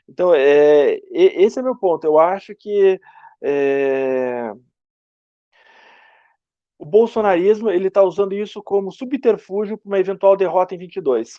[0.09, 2.05] Então, é, esse é meu ponto.
[2.05, 3.01] Eu acho que
[3.40, 4.53] é,
[6.81, 11.38] o bolsonarismo ele está usando isso como subterfúgio para uma eventual derrota em 22.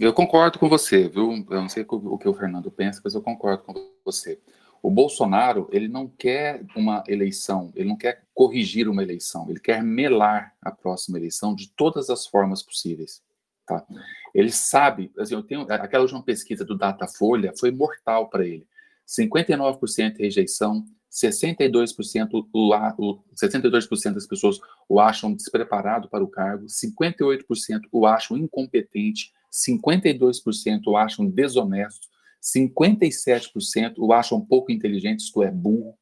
[0.00, 1.44] Eu concordo com você, viu?
[1.50, 4.40] Eu não sei o que o Fernando pensa, mas eu concordo com você.
[4.82, 9.82] O Bolsonaro, ele não quer uma eleição, ele não quer corrigir uma eleição, ele quer
[9.82, 13.22] melar a próxima eleição de todas as formas possíveis.
[13.66, 13.86] Tá?
[14.34, 18.66] Ele sabe, assim, eu tenho, aquela última pesquisa do Datafolha foi mortal para ele.
[19.06, 27.82] 59% rejeição, 62%, o, o, 62% das pessoas o acham despreparado para o cargo, 58%
[27.92, 32.08] o acham incompetente, 52% o acham desonesto,
[32.42, 35.96] 57% o acham pouco inteligente, isto é, burro,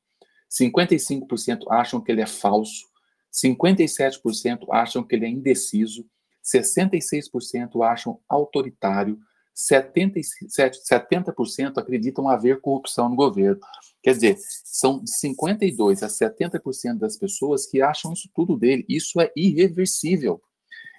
[0.50, 2.86] 55% acham que ele é falso,
[3.32, 6.06] 57% acham que ele é indeciso,
[6.42, 9.20] 66% acham autoritário,
[9.54, 13.60] 77, 70% acreditam haver corrupção no governo.
[14.02, 18.84] Quer dizer, são de 52% a 70% das pessoas que acham isso tudo dele.
[18.88, 20.42] Isso é irreversível.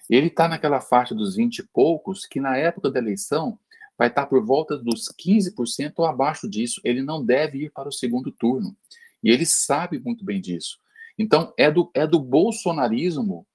[0.09, 3.57] Ele está naquela faixa dos 20 e poucos, que na época da eleição
[3.97, 6.81] vai estar tá por volta dos 15% ou abaixo disso.
[6.83, 8.75] Ele não deve ir para o segundo turno.
[9.23, 10.77] E ele sabe muito bem disso.
[11.17, 13.45] Então, é do, é do bolsonarismo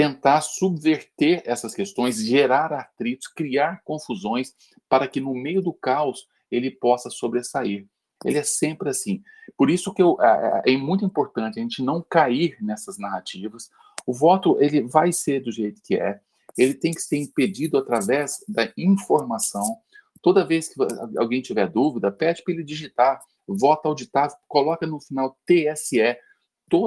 [0.00, 4.54] tentar subverter essas questões, gerar atritos, criar confusões,
[4.88, 7.86] para que no meio do caos ele possa sobressair.
[8.24, 9.22] Ele é sempre assim.
[9.58, 13.68] Por isso que eu, é, é, é muito importante a gente não cair nessas narrativas.
[14.06, 16.18] O voto ele vai ser do jeito que é.
[16.56, 19.76] Ele tem que ser impedido através da informação.
[20.22, 20.80] Toda vez que
[21.18, 26.16] alguém tiver dúvida, pede para ele digitar voto auditável, coloca no final TSE.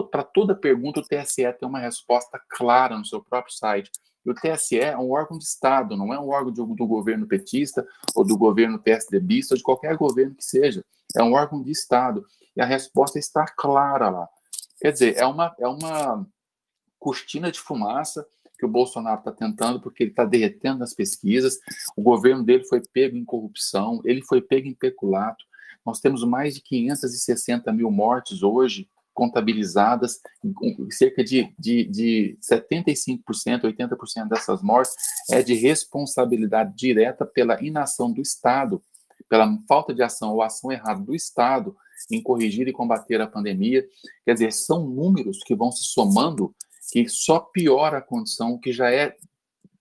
[0.09, 3.91] Para toda pergunta, o TSE tem uma resposta clara no seu próprio site.
[4.25, 7.27] E o TSE é um órgão de Estado, não é um órgão do, do governo
[7.27, 10.83] petista ou do governo PSDBista ou de qualquer governo que seja.
[11.15, 12.25] É um órgão de Estado.
[12.55, 14.27] E a resposta está clara lá.
[14.79, 16.25] Quer dizer, é uma, é uma
[16.97, 18.25] cortina de fumaça
[18.57, 21.59] que o Bolsonaro está tentando, porque ele está derretendo nas pesquisas.
[21.97, 25.43] O governo dele foi pego em corrupção, ele foi pego em peculato.
[25.85, 30.19] Nós temos mais de 560 mil mortes hoje contabilizadas,
[30.91, 33.21] cerca de, de, de 75%,
[33.61, 34.95] 80% dessas mortes
[35.29, 38.81] é de responsabilidade direta pela inação do Estado,
[39.29, 41.75] pela falta de ação ou ação errada do Estado
[42.11, 43.85] em corrigir e combater a pandemia.
[44.25, 46.53] Quer dizer, são números que vão se somando
[46.91, 49.15] que só piora a condição que já é,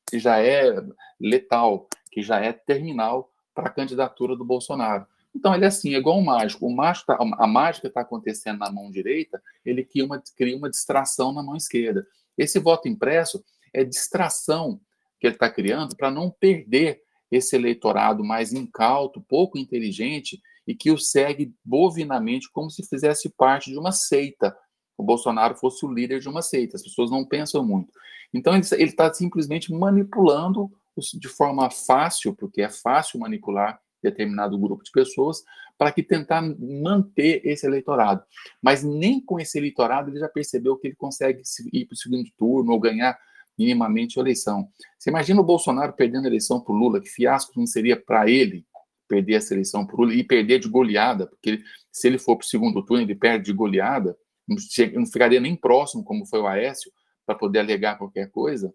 [0.08, 0.74] que já é
[1.20, 5.06] letal, que já é terminal para a candidatura do Bolsonaro.
[5.34, 6.66] Então, ele é assim, é igual um mágico.
[6.66, 10.70] O mágico tá, a mágica está acontecendo na mão direita, ele cria uma, cria uma
[10.70, 12.06] distração na mão esquerda.
[12.36, 13.42] Esse voto impresso
[13.72, 14.80] é distração
[15.18, 20.90] que ele está criando para não perder esse eleitorado mais incauto, pouco inteligente e que
[20.90, 24.56] o segue bovinamente como se fizesse parte de uma seita.
[24.96, 26.76] O Bolsonaro fosse o líder de uma seita.
[26.76, 27.92] As pessoas não pensam muito.
[28.34, 30.70] Então, ele está simplesmente manipulando
[31.14, 35.42] de forma fácil, porque é fácil manipular determinado grupo de pessoas
[35.78, 38.22] para que tentar manter esse eleitorado.
[38.60, 42.28] Mas nem com esse eleitorado ele já percebeu que ele consegue ir para o segundo
[42.36, 43.18] turno ou ganhar
[43.58, 44.68] minimamente a eleição.
[44.98, 48.28] Você imagina o Bolsonaro perdendo a eleição para o Lula, que fiasco não seria para
[48.28, 48.66] ele
[49.08, 52.44] perder essa eleição para o Lula e perder de goleada, porque se ele for para
[52.44, 54.16] o segundo turno ele perde de goleada,
[54.48, 54.56] não,
[54.94, 56.90] não ficaria nem próximo, como foi o Aécio,
[57.26, 58.72] para poder alegar qualquer coisa.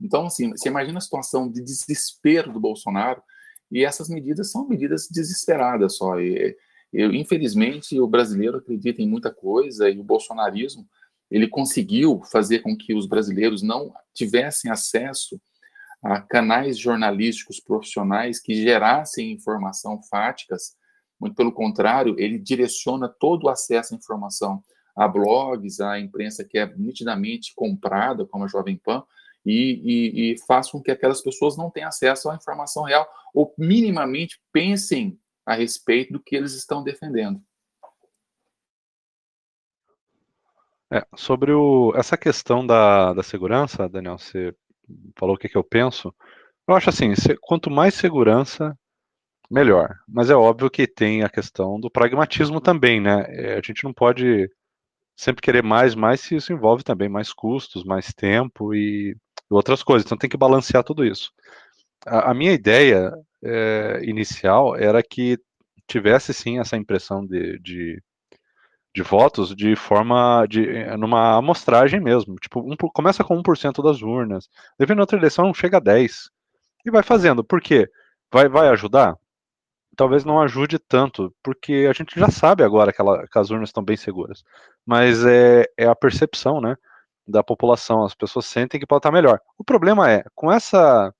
[0.00, 3.22] Então, assim, você imagina a situação de desespero do Bolsonaro,
[3.70, 6.18] e essas medidas são medidas desesperadas só.
[6.20, 6.56] E,
[6.92, 10.86] eu, infelizmente, o brasileiro acredita em muita coisa e o bolsonarismo
[11.30, 15.38] ele conseguiu fazer com que os brasileiros não tivessem acesso
[16.02, 20.74] a canais jornalísticos profissionais que gerassem informação fáticas.
[21.20, 24.62] Muito pelo contrário, ele direciona todo o acesso à informação
[24.96, 29.04] a blogs, a imprensa que é nitidamente comprada, como a Jovem Pan,
[29.48, 33.54] e, e, e faça com que aquelas pessoas não tenham acesso à informação real ou
[33.56, 37.40] minimamente pensem a respeito do que eles estão defendendo.
[40.92, 44.54] É, sobre o, essa questão da, da segurança, Daniel, você
[45.16, 46.14] falou o que, que eu penso.
[46.66, 48.78] Eu acho assim, se, quanto mais segurança,
[49.50, 49.96] melhor.
[50.06, 53.24] Mas é óbvio que tem a questão do pragmatismo também, né?
[53.28, 54.50] É, a gente não pode
[55.16, 59.16] sempre querer mais, mais se isso envolve também mais custos, mais tempo e,
[59.50, 60.06] e outras coisas.
[60.06, 61.32] Então tem que balancear tudo isso.
[62.06, 65.38] A, a minha ideia é, inicial era que
[65.86, 68.02] tivesse sim essa impressão de, de,
[68.94, 72.36] de votos de forma de numa amostragem mesmo.
[72.36, 76.30] Tipo, um, começa com 1% das urnas, dependendo da outra eleição chega a 10
[76.86, 77.44] e vai fazendo.
[77.44, 77.88] Por quê?
[78.32, 79.16] Vai, vai ajudar?
[79.98, 83.70] talvez não ajude tanto, porque a gente já sabe agora que, ela, que as urnas
[83.70, 84.44] estão bem seguras.
[84.86, 86.76] Mas é, é, a percepção, né,
[87.28, 88.04] da população.
[88.04, 89.40] As pessoas sentem que pode estar melhor.
[89.56, 91.14] O problema é, com essa,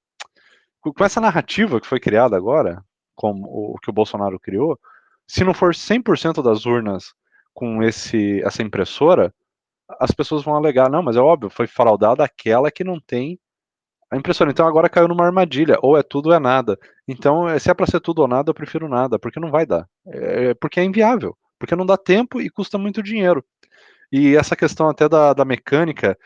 [0.81, 2.83] com essa narrativa que foi criada agora,
[3.15, 4.79] como o que o Bolsonaro criou,
[5.27, 7.13] se não for 100% das urnas
[7.53, 9.35] com esse, essa impressora,
[10.01, 13.39] as pessoas vão alegar, não, mas é óbvio, foi fraudada aquela que não tem
[14.11, 14.51] a impressora.
[14.51, 16.79] Então agora caiu numa armadilha, ou é tudo ou é nada.
[17.07, 19.67] Então, é, se é para ser tudo ou nada, eu prefiro nada, porque não vai
[19.67, 19.89] dar.
[20.07, 23.45] É, porque é inviável, porque não dá tempo e custa muito dinheiro.
[24.11, 26.19] E essa questão até da, da mecânica,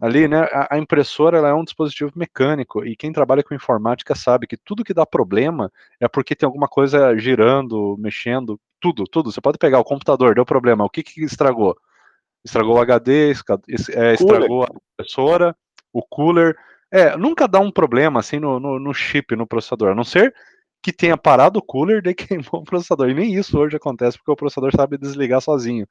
[0.00, 4.14] ali, né, a, a impressora ela é um dispositivo mecânico, e quem trabalha com informática
[4.14, 9.32] sabe que tudo que dá problema é porque tem alguma coisa girando, mexendo, tudo, tudo.
[9.32, 11.76] Você pode pegar o computador, deu problema, o que, que estragou?
[12.44, 13.32] Estragou o HD,
[13.90, 15.56] é, estragou a impressora,
[15.92, 16.56] o cooler,
[16.90, 20.32] é, nunca dá um problema assim no, no, no, chip, no processador, a não ser
[20.82, 23.08] que tenha parado o cooler e queimou o processador.
[23.10, 25.86] E nem isso hoje acontece, porque o processador sabe desligar sozinho.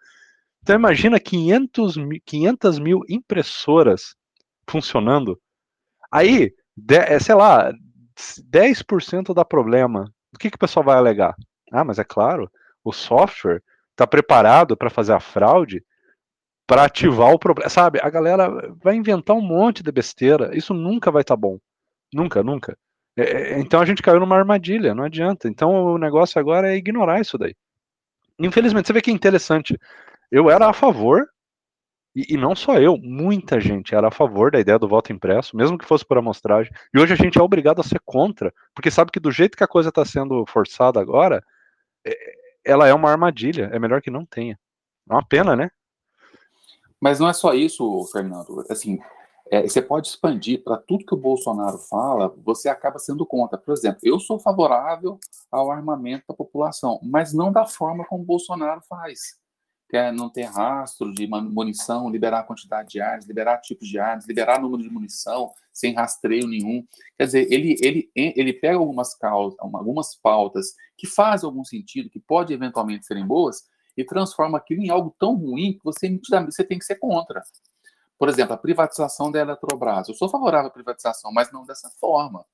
[0.66, 1.94] Então imagina 500,
[2.26, 4.16] 500 mil impressoras
[4.68, 5.40] funcionando.
[6.12, 7.72] Aí, de, é, sei lá,
[8.50, 10.12] 10% dá problema.
[10.34, 11.36] O que, que o pessoal vai alegar?
[11.72, 12.50] Ah, mas é claro,
[12.84, 15.86] o software está preparado para fazer a fraude
[16.66, 17.70] para ativar o problema.
[17.70, 18.50] Sabe, a galera
[18.84, 20.50] vai inventar um monte de besteira.
[20.58, 21.60] Isso nunca vai estar tá bom.
[22.12, 22.76] Nunca, nunca.
[23.16, 25.48] É, é, então a gente caiu numa armadilha, não adianta.
[25.48, 27.56] Então o negócio agora é ignorar isso daí.
[28.40, 29.80] Infelizmente, você vê que é interessante.
[30.32, 31.28] Eu era a favor,
[32.16, 35.56] e, e, não só eu, muita gente era a favor da ideia do voto impresso,
[35.58, 36.72] mesmo que fosse por amostragem.
[36.94, 39.64] E hoje a gente é obrigado a ser contra, porque sabe que do jeito que
[39.64, 41.44] a coisa está sendo forçada agora,
[42.06, 42.16] é,
[42.64, 43.70] ela é uma armadilha.
[43.74, 44.58] É melhor que não tenha.
[45.10, 45.70] É uma pena, né?
[47.02, 48.66] Mas não é só isso, Fernando.
[48.70, 48.98] Assim,
[49.52, 53.58] é, você pode expandir para tudo que o Bolsonaro fala, você acaba sendo contra.
[53.58, 55.20] Por exemplo, eu sou favorável
[55.52, 59.38] ao armamento da população, mas não da forma como o Bolsonaro faz.
[59.88, 64.28] Quer não ter rastro de munição, liberar a quantidade de armas, liberar tipos de armas,
[64.28, 66.86] liberar número de munição sem rastreio nenhum.
[67.18, 72.20] Quer dizer, ele, ele, ele pega algumas, causas, algumas pautas que fazem algum sentido, que
[72.20, 73.64] pode eventualmente serem boas,
[73.98, 77.42] e transforma aquilo em algo tão ruim que você, você tem que ser contra.
[78.18, 80.08] Por exemplo, a privatização da Eletrobras.
[80.08, 82.46] Eu sou favorável à privatização, mas não dessa forma.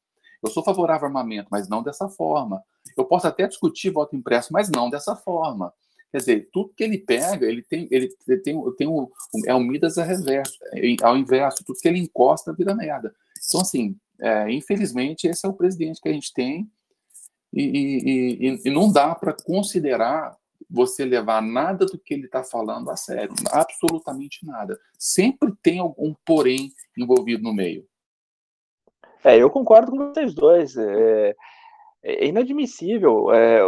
[0.43, 2.63] Eu sou favorável ao armamento, mas não dessa forma.
[2.97, 5.71] Eu posso até discutir voto impresso, mas não dessa forma.
[6.11, 8.09] Quer dizer, tudo que ele pega, ele tem, ele
[8.43, 9.07] tem, tem um,
[9.45, 10.57] é um Midas a reverso,
[11.01, 13.15] ao inverso, tudo que ele encosta vira merda.
[13.47, 16.69] Então, assim, é, infelizmente, esse é o presidente que a gente tem,
[17.53, 20.35] e, e, e, e não dá para considerar
[20.69, 24.79] você levar nada do que ele está falando a sério, absolutamente nada.
[24.97, 27.85] Sempre tem algum porém envolvido no meio.
[29.23, 30.75] É, eu concordo com vocês dois.
[30.77, 31.35] É,
[32.03, 33.31] é inadmissível.
[33.33, 33.61] É,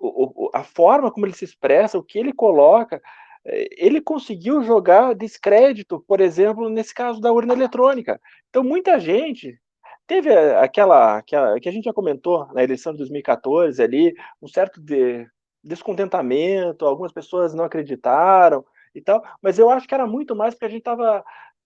[0.00, 3.00] o, a forma como ele se expressa, o que ele coloca,
[3.44, 8.20] é, ele conseguiu jogar descrédito, por exemplo, nesse caso da urna eletrônica.
[8.48, 9.58] Então, muita gente
[10.06, 14.80] teve aquela, aquela que a gente já comentou na eleição de 2014 ali, um certo
[14.80, 15.26] de,
[15.62, 20.66] descontentamento, algumas pessoas não acreditaram e tal, mas eu acho que era muito mais porque
[20.66, 21.24] a gente estava,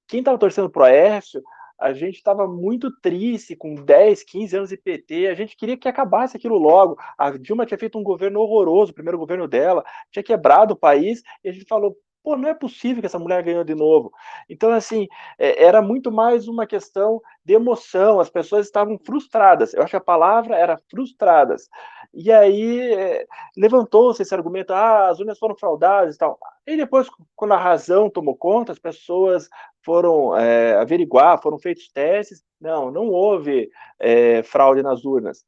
[0.08, 1.42] quem estava torcendo pro Aécio,
[1.82, 5.88] a gente estava muito triste com 10, 15 anos de PT, a gente queria que
[5.88, 6.96] acabasse aquilo logo.
[7.18, 11.22] A Dilma tinha feito um governo horroroso, o primeiro governo dela, tinha quebrado o país,
[11.42, 14.12] e a gente falou, pô, não é possível que essa mulher ganhou de novo.
[14.48, 15.08] Então, assim,
[15.38, 19.74] é, era muito mais uma questão de emoção, as pessoas estavam frustradas.
[19.74, 21.68] Eu acho que a palavra era frustradas.
[22.14, 26.38] E aí é, levantou-se esse argumento, ah, as urnas foram fraudadas e tal.
[26.66, 29.48] E depois, quando a razão tomou conta, as pessoas
[29.82, 35.44] foram é, averiguar, foram feitos testes, não, não houve é, fraude nas urnas.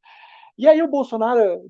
[0.57, 1.63] E aí o Bolsonaro,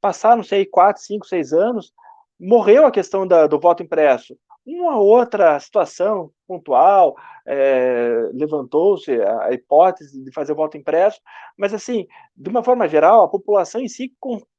[0.00, 1.92] passaram, não sei, quatro, cinco, seis anos,
[2.38, 4.36] morreu a questão da, do voto impresso.
[4.66, 7.14] Uma outra situação pontual,
[7.46, 11.20] é, levantou-se a hipótese de fazer o voto impresso,
[11.56, 12.06] mas, assim,
[12.36, 14.12] de uma forma geral, a população em si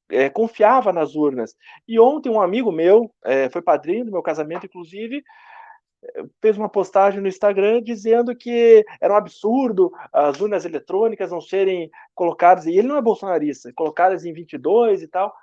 [0.10, 1.56] é, confiava nas urnas.
[1.88, 5.22] E ontem um amigo meu, é, foi padrinho do meu casamento, inclusive,
[6.42, 11.90] fez uma postagem no Instagram dizendo que era um absurdo as urnas eletrônicas não serem
[12.14, 15.34] colocadas, e ele não é bolsonarista, colocadas em 22 e tal.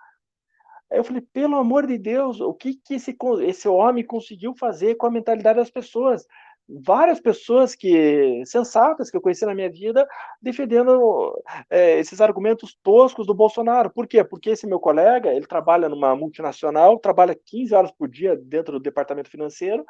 [0.90, 4.94] Aí eu falei, pelo amor de Deus, o que, que esse, esse homem conseguiu fazer
[4.96, 6.26] com a mentalidade das pessoas?
[6.66, 10.06] Várias pessoas que sensatas que eu conheci na minha vida
[10.40, 11.34] defendendo
[11.68, 13.90] é, esses argumentos toscos do Bolsonaro.
[13.90, 14.24] Por quê?
[14.24, 18.80] Porque esse meu colega, ele trabalha numa multinacional, trabalha 15 horas por dia dentro do
[18.80, 19.84] departamento financeiro,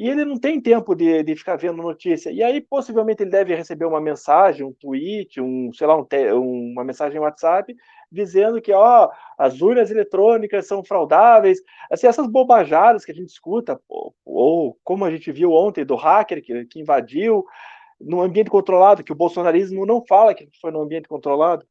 [0.00, 2.30] e ele não tem tempo de, de ficar vendo notícia.
[2.30, 6.32] E aí, possivelmente, ele deve receber uma mensagem, um tweet, um, sei lá, um te,
[6.32, 7.76] uma mensagem WhatsApp,
[8.10, 11.58] dizendo que, ó, as urnas eletrônicas são fraudáveis.
[11.92, 15.96] Assim, essas bobajadas que a gente escuta, ou, ou como a gente viu ontem do
[15.96, 17.44] hacker que, que invadiu,
[18.00, 21.66] no ambiente controlado, que o bolsonarismo não fala que foi no ambiente controlado.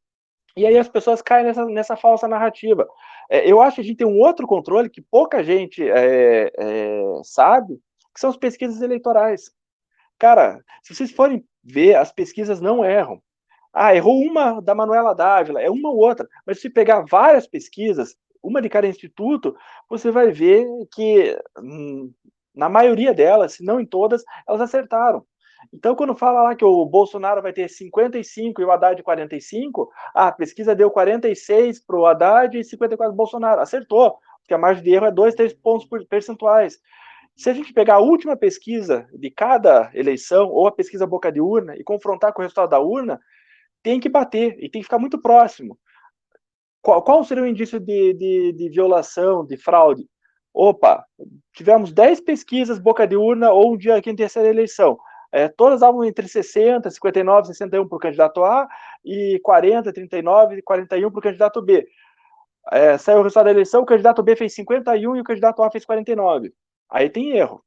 [0.56, 2.88] E aí as pessoas caem nessa, nessa falsa narrativa.
[3.28, 7.02] É, eu acho que a gente tem um outro controle que pouca gente é, é,
[7.24, 7.80] sabe,
[8.14, 9.52] que são as pesquisas eleitorais.
[10.18, 13.22] Cara, se vocês forem ver, as pesquisas não erram.
[13.74, 16.28] Ah, errou uma da Manuela Dávila, é uma ou outra.
[16.46, 19.56] Mas se pegar várias pesquisas, uma de cada instituto,
[19.90, 22.12] você vai ver que hum,
[22.54, 25.26] na maioria delas, se não em todas, elas acertaram.
[25.74, 30.28] Então, quando fala lá que o Bolsonaro vai ter 55 e o Haddad 45, ah,
[30.28, 33.62] a pesquisa deu 46 para o Haddad e 54 para o Bolsonaro.
[33.62, 36.80] Acertou, porque a margem de erro é 2, 3 pontos percentuais.
[37.40, 41.40] Se a gente pegar a última pesquisa de cada eleição, ou a pesquisa boca de
[41.40, 43.18] urna, e confrontar com o resultado da urna,
[43.82, 45.80] tem que bater e tem que ficar muito próximo.
[46.82, 50.06] Qual, qual seria o indício de, de, de, violação, de fraude?
[50.54, 51.06] Opa,
[51.54, 55.00] tivemos 10 pesquisas boca de urna ou um dia aqui em terceira eleição.
[55.32, 58.68] É, todas davam entre 60, 59, 61 para o candidato A
[59.06, 61.88] e 40, 39, 41 para o candidato B.
[62.70, 65.72] É, saiu o resultado da eleição, o candidato B fez 51 e o candidato A
[65.72, 66.54] fez 49.
[66.90, 67.64] Aí tem erro.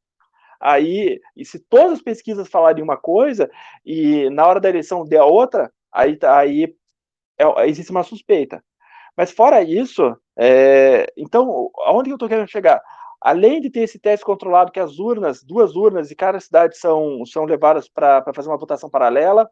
[0.61, 3.51] Aí, e se todas as pesquisas falarem uma coisa
[3.85, 6.75] e na hora da eleição der outra, aí, tá, aí
[7.39, 8.63] é, existe uma suspeita.
[9.17, 12.81] Mas fora isso, é, então, aonde eu estou querendo chegar?
[13.21, 17.25] Além de ter esse teste controlado que as urnas, duas urnas de cada cidade são,
[17.27, 19.51] são levadas para fazer uma votação paralela,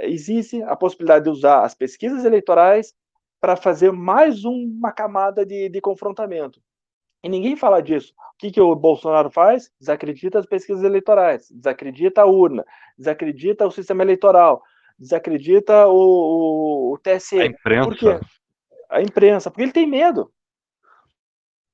[0.00, 2.94] existe a possibilidade de usar as pesquisas eleitorais
[3.40, 6.60] para fazer mais uma camada de, de confrontamento.
[7.22, 8.12] E ninguém fala disso.
[8.34, 9.72] O que, que o Bolsonaro faz?
[9.80, 12.64] Desacredita as pesquisas eleitorais, desacredita a urna,
[12.96, 14.62] desacredita o sistema eleitoral,
[14.98, 17.40] desacredita o, o, o TSE.
[17.40, 17.88] A imprensa.
[17.88, 18.20] Por quê?
[18.90, 20.30] A imprensa, porque ele tem medo.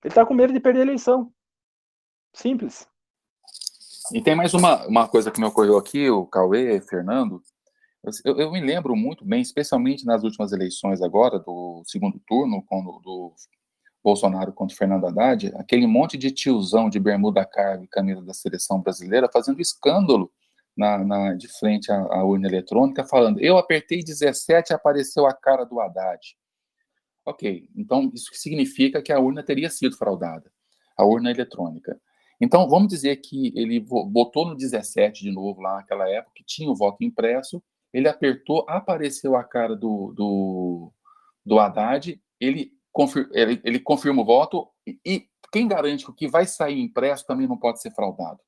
[0.04, 1.32] Ele está com medo de perder a eleição.
[2.32, 2.88] Simples.
[4.12, 7.42] E tem mais uma, uma coisa que me ocorreu aqui, o Cauê, Fernando.
[8.24, 12.98] Eu, eu, me lembro muito bem, especialmente nas últimas eleições agora, do segundo turno, quando
[13.00, 13.32] do
[14.02, 18.80] Bolsonaro contra Fernando Haddad, aquele monte de tiozão de bermuda carga e camisa da seleção
[18.80, 20.30] brasileira fazendo escândalo
[20.76, 25.32] na, na de frente à, à, urna eletrônica, falando: eu apertei 17 e apareceu a
[25.32, 26.36] cara do Haddad.
[27.24, 30.50] Ok, então isso significa que a urna teria sido fraudada,
[30.96, 32.00] a urna eletrônica.
[32.40, 36.68] Então, vamos dizer que ele botou no 17 de novo, lá naquela época, que tinha
[36.68, 40.92] o voto impresso, ele apertou, apareceu a cara do, do,
[41.46, 46.14] do Haddad, ele confir, ele, ele, confirma o voto e, e quem garante que o
[46.14, 48.40] que vai sair impresso também não pode ser fraudado?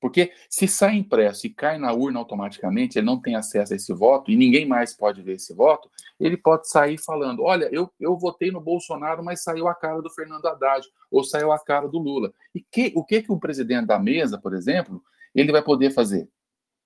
[0.00, 3.90] Porque se sai impresso e cai na urna automaticamente, ele não tem acesso a esse
[3.90, 5.90] voto e ninguém mais pode ver esse voto,
[6.20, 10.10] ele pode sair falando: olha, eu, eu votei no Bolsonaro, mas saiu a cara do
[10.10, 12.34] Fernando Haddad, ou saiu a cara do Lula.
[12.54, 15.02] E que, o que, que o presidente da mesa, por exemplo,
[15.34, 16.28] ele vai poder fazer?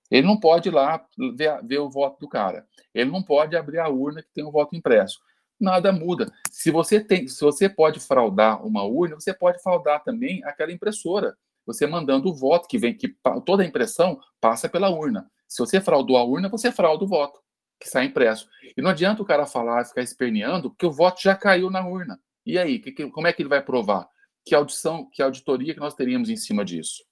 [0.09, 1.05] Ele não pode ir lá
[1.35, 2.65] ver, ver o voto do cara.
[2.93, 5.19] Ele não pode abrir a urna que tem o voto impresso
[5.59, 6.31] nada muda.
[6.49, 11.37] Se você tem, se você pode fraudar uma urna, você pode fraudar também aquela impressora.
[11.65, 15.29] Você mandando o voto que vem, que toda a impressão passa pela urna.
[15.47, 17.39] Se você fraudou a urna, você frauda o voto
[17.79, 18.47] que sai impresso.
[18.75, 22.19] E não adianta o cara falar, ficar esperneando, porque o voto já caiu na urna.
[22.45, 24.07] E aí, que, que, como é que ele vai provar?
[24.45, 27.03] Que audição, que auditoria que nós teríamos em cima disso?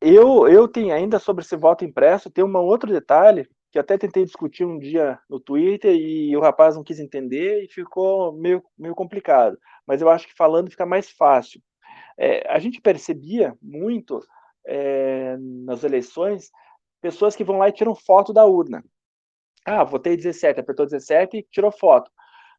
[0.00, 4.22] Eu, eu tenho ainda sobre esse voto impresso, tem um outro detalhe que até tentei
[4.22, 8.94] discutir um dia no Twitter e o rapaz não quis entender e ficou meio, meio
[8.94, 9.58] complicado.
[9.86, 11.60] Mas eu acho que falando fica mais fácil.
[12.18, 14.20] É, a gente percebia muito
[14.66, 16.50] é, nas eleições
[17.00, 18.84] pessoas que vão lá e tiram foto da urna.
[19.64, 22.10] Ah, votei 17, apertou 17 e tirou foto.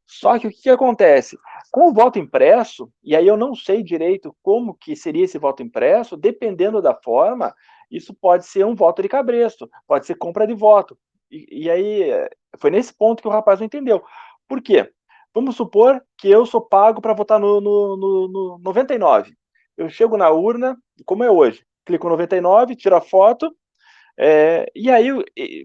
[0.05, 1.38] Só que o que, que, acontece?
[1.72, 5.61] Com o voto impresso, e aí eu não sei direito como que seria esse voto
[5.61, 7.53] impresso, dependendo da forma,
[7.95, 10.97] isso pode ser um voto de cabresto, pode ser compra de voto.
[11.31, 12.09] E, e aí
[12.57, 14.03] foi nesse ponto que o rapaz não entendeu.
[14.47, 14.91] Por quê?
[15.33, 19.33] Vamos supor que eu sou pago para votar no, no, no, no 99.
[19.77, 23.55] Eu chego na urna, como é hoje, clico 99, tiro a foto,
[24.17, 25.09] é, e aí,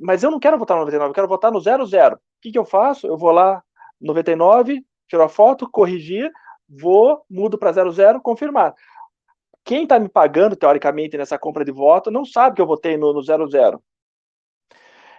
[0.01, 2.17] mas eu não quero votar no 99, eu quero votar no 00.
[2.17, 3.07] O que, que eu faço?
[3.07, 3.63] Eu vou lá,
[4.01, 6.31] 99, tiro a foto, corrigir,
[6.69, 8.75] vou, mudo para 00, confirmar.
[9.65, 13.13] Quem está me pagando, teoricamente, nessa compra de voto, não sabe que eu votei no,
[13.13, 13.83] no 00.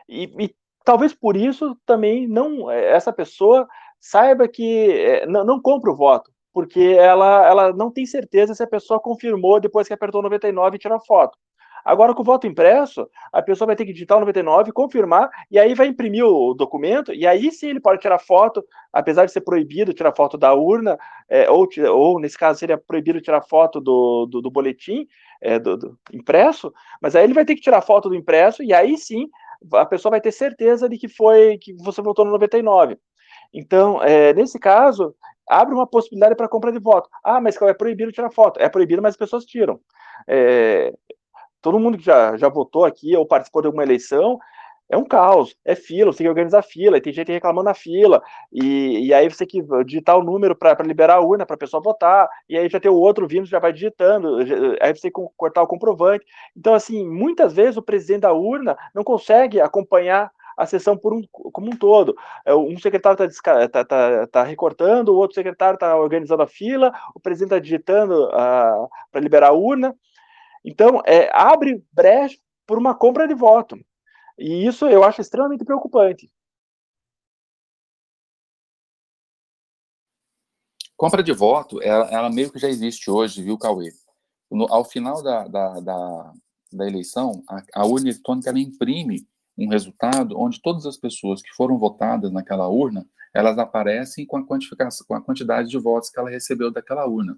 [0.07, 3.67] E, e talvez por isso também não essa pessoa
[3.99, 8.63] saiba que é, não, não compra o voto, porque ela, ela não tem certeza se
[8.63, 11.37] a pessoa confirmou depois que apertou 99 e tirou a foto.
[11.83, 15.57] Agora, com o voto impresso, a pessoa vai ter que digitar o 99, confirmar, e
[15.57, 19.41] aí vai imprimir o documento, e aí sim ele pode tirar foto, apesar de ser
[19.41, 20.97] proibido tirar foto da urna,
[21.29, 25.07] é, ou, ou nesse caso seria proibido tirar foto do, do, do boletim
[25.41, 28.73] é, do, do, impresso, mas aí ele vai ter que tirar foto do impresso, e
[28.73, 29.29] aí sim
[29.73, 32.97] a pessoa vai ter certeza de que foi que você votou no 99.
[33.53, 35.13] Então, é, nesse caso,
[35.47, 37.09] abre uma possibilidade para compra de voto.
[37.23, 38.59] Ah, mas é proibido tirar foto.
[38.59, 39.79] É proibido, mas as pessoas tiram.
[40.27, 40.93] É,
[41.61, 44.39] todo mundo que já, já votou aqui ou participou de alguma eleição,
[44.89, 47.75] é um caos, é fila, você tem que organizar fila, e tem gente reclamando na
[47.75, 51.53] fila, e, e aí você tem que digitar o número para liberar a urna para
[51.53, 54.37] a pessoa votar, e aí já tem o outro vindo, já vai digitando,
[54.81, 56.25] aí você tem que cortar o comprovante.
[56.57, 61.21] Então, assim, muitas vezes o presidente da urna não consegue acompanhar a sessão por um,
[61.31, 62.13] como um todo.
[62.43, 66.91] É, um secretário está tá, tá, tá recortando, o outro secretário está organizando a fila,
[67.15, 69.95] o presidente está digitando uh, ah, para liberar a urna.
[70.63, 73.77] Então, é, abre brecha por uma compra de voto.
[74.37, 76.31] E isso eu acho extremamente preocupante.
[80.99, 83.89] Compra de voto, ela, ela meio que já existe hoje, viu, Cauê?
[84.51, 86.33] No, ao final da, da, da,
[86.73, 89.25] da eleição, a, a, urna eletrônica ela imprime
[89.57, 94.45] um resultado onde todas as pessoas que foram votadas naquela urna, elas aparecem com a
[94.45, 97.37] quantificação, com a quantidade de votos que ela recebeu daquela urna.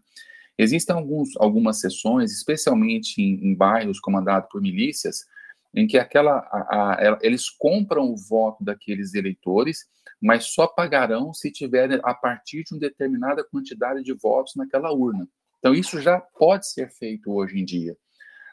[0.57, 5.25] Existem alguns, algumas sessões, especialmente em, em bairros comandados por milícias,
[5.73, 9.85] em que aquela, a, a, eles compram o voto daqueles eleitores,
[10.21, 15.27] mas só pagarão se tiverem a partir de uma determinada quantidade de votos naquela urna.
[15.59, 17.95] Então, isso já pode ser feito hoje em dia.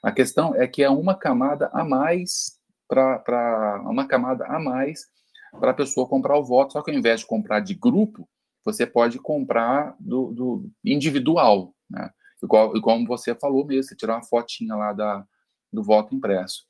[0.03, 5.01] A questão é que é uma camada a mais para uma camada a mais
[5.61, 8.29] para a pessoa comprar o voto, só que ao invés de comprar de grupo,
[8.65, 12.11] você pode comprar do, do individual, né?
[12.43, 15.27] Igual, igual você falou mesmo, você tirar uma fotinha lá da,
[15.73, 16.67] do voto impresso.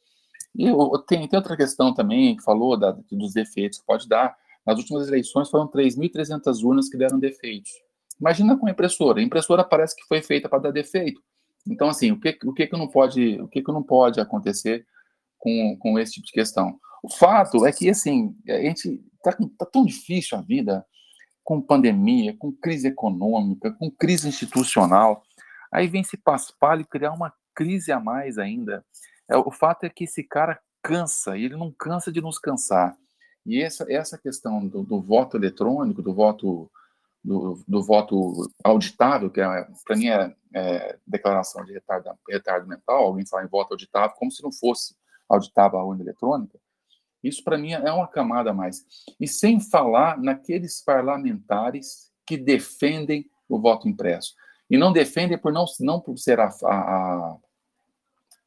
[0.55, 0.66] E
[1.07, 4.37] tem, tem outra questão também, que falou da, dos defeitos que pode dar.
[4.66, 7.71] Nas últimas eleições foram 3.300 urnas que deram defeitos.
[8.21, 9.21] Imagina com a impressora.
[9.21, 11.23] A impressora parece que foi feita para dar defeito.
[11.66, 14.87] Então, assim, o que, o que, que não pode, o que, que não pode acontecer
[15.39, 16.79] com, com esse tipo de questão?
[17.03, 20.85] O fato é que, assim, a gente tá, tá tão difícil a vida,
[21.49, 25.22] com pandemia, com crise econômica, com crise institucional.
[25.72, 28.84] Aí vem se paspalho criar uma crise a mais ainda.
[29.26, 32.94] É, o fato é que esse cara cansa, e ele não cansa de nos cansar.
[33.46, 36.70] E essa, essa questão do, do voto eletrônico, do voto
[37.24, 43.05] do, do voto auditável, que é, para mim é, é, declaração de retardo, retardo mental,
[43.05, 44.94] alguém fala em voto auditável, como se não fosse
[45.26, 46.59] auditável a urna eletrônica,
[47.23, 48.85] isso para mim é uma camada a mais.
[49.19, 54.35] E sem falar naqueles parlamentares que defendem o voto impresso.
[54.71, 57.37] E não defendem por não, não por ser a, a,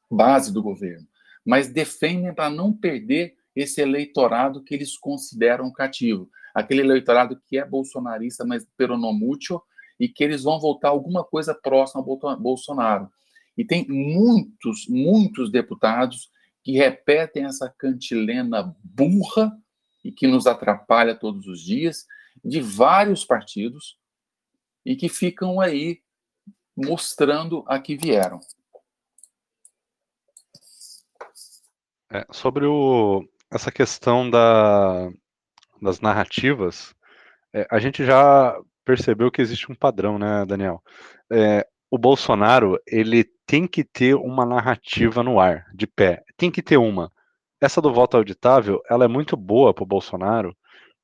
[0.09, 1.07] base do governo,
[1.43, 7.65] mas defendem para não perder esse eleitorado que eles consideram cativo, aquele eleitorado que é
[7.65, 9.61] bolsonarista, mas peronomútil,
[9.99, 13.09] e que eles vão votar alguma coisa próxima ao Bolsonaro.
[13.57, 16.30] E tem muitos, muitos deputados
[16.63, 19.57] que repetem essa cantilena burra
[20.03, 22.07] e que nos atrapalha todos os dias,
[22.43, 23.99] de vários partidos,
[24.85, 26.01] e que ficam aí
[26.75, 28.39] mostrando a que vieram.
[32.09, 35.09] É, sobre o, essa questão da,
[35.81, 36.93] das narrativas,
[37.53, 40.83] é, a gente já percebeu que existe um padrão, né, Daniel?
[41.31, 46.23] É, o Bolsonaro, ele tem que ter uma narrativa no ar, de pé.
[46.37, 47.11] Tem que ter uma.
[47.61, 50.55] Essa do voto auditável, ela é muito boa para o Bolsonaro,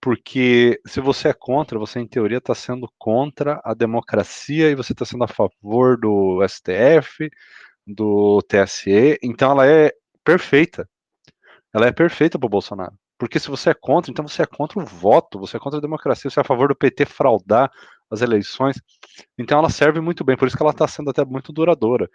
[0.02, 4.94] porque se você é contra, você em teoria está sendo contra a democracia e você
[4.94, 7.30] está sendo a favor do STF,
[7.86, 9.92] do TSE, então ela é
[10.24, 10.88] perfeita
[11.74, 12.94] ela é perfeita para o Bolsonaro.
[13.18, 15.82] Porque se você é contra, então você é contra o voto, você é contra a
[15.82, 17.72] democracia, você é a favor do PT fraudar
[18.10, 18.82] as eleições.
[19.38, 22.10] Então ela serve muito bem, por isso que ela está sendo até muito duradoura.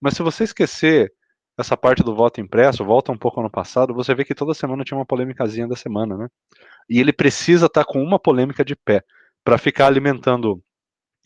[0.00, 1.12] Mas se você esquecer
[1.58, 4.84] essa parte do voto impresso, volta um pouco ano passado, você vê que toda semana
[4.84, 6.28] tinha uma polêmicazinha da semana, né?
[6.88, 9.02] E ele precisa estar tá com uma polêmica de pé
[9.44, 10.62] para ficar alimentando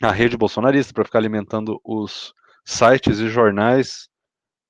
[0.03, 2.33] a rede bolsonarista, para ficar alimentando os
[2.65, 4.09] sites e jornais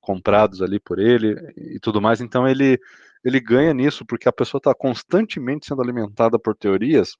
[0.00, 2.20] comprados ali por ele e tudo mais.
[2.20, 2.78] Então ele
[3.24, 7.16] ele ganha nisso porque a pessoa está constantemente sendo alimentada por teorias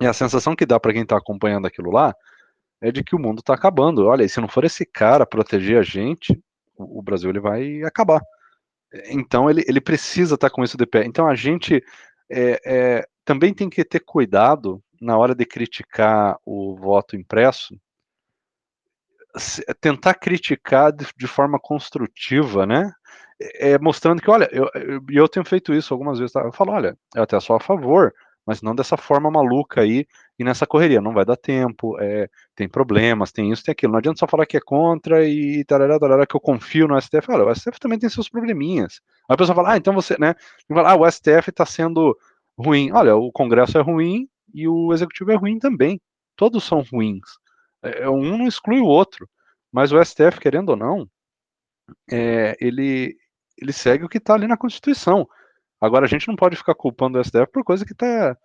[0.00, 2.14] e a sensação que dá para quem está acompanhando aquilo lá
[2.80, 4.06] é de que o mundo está acabando.
[4.06, 6.38] Olha, se não for esse cara proteger a gente,
[6.76, 8.20] o, o Brasil ele vai acabar.
[9.08, 11.04] Então ele, ele precisa estar tá com isso de pé.
[11.04, 11.82] Então a gente
[12.30, 17.74] é, é, também tem que ter cuidado na hora de criticar o voto impresso,
[19.80, 22.92] tentar criticar de, de forma construtiva, né?
[23.40, 26.40] É, é, mostrando que, olha, eu, eu, eu tenho feito isso algumas vezes, tá?
[26.42, 28.14] eu falo, olha, eu até sou a favor,
[28.46, 30.06] mas não dessa forma maluca aí
[30.38, 33.98] e nessa correria, não vai dar tempo, é, tem problemas, tem isso, tem aquilo, não
[33.98, 37.44] adianta só falar que é contra e tarará, tarará, que eu confio no STF, olha,
[37.44, 40.34] o STF também tem seus probleminhas, aí a pessoa fala, ah, então você, né,
[40.68, 42.16] fala, ah, o STF está sendo
[42.58, 46.00] ruim, olha, o Congresso é ruim e o Executivo é ruim também,
[46.36, 47.28] todos são ruins,
[47.82, 49.28] é, é um não exclui o outro,
[49.72, 51.08] mas o STF, querendo ou não,
[52.10, 53.16] é, ele,
[53.58, 55.28] ele segue o que está ali na Constituição.
[55.84, 58.36] Agora, a gente não pode ficar culpando o STF por coisa que está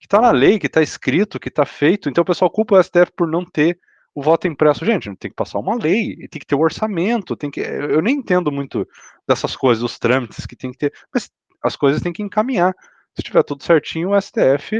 [0.00, 2.08] que tá na lei, que está escrito, que está feito.
[2.08, 3.78] Então o pessoal culpa o STF por não ter
[4.14, 4.84] o voto impresso.
[4.84, 7.60] Gente, tem que passar uma lei, tem que ter o um orçamento, tem que.
[7.60, 8.88] Eu nem entendo muito
[9.28, 11.30] dessas coisas, dos trâmites que tem que ter, mas
[11.62, 12.74] as coisas têm que encaminhar.
[13.14, 14.76] Se tiver tudo certinho, o STF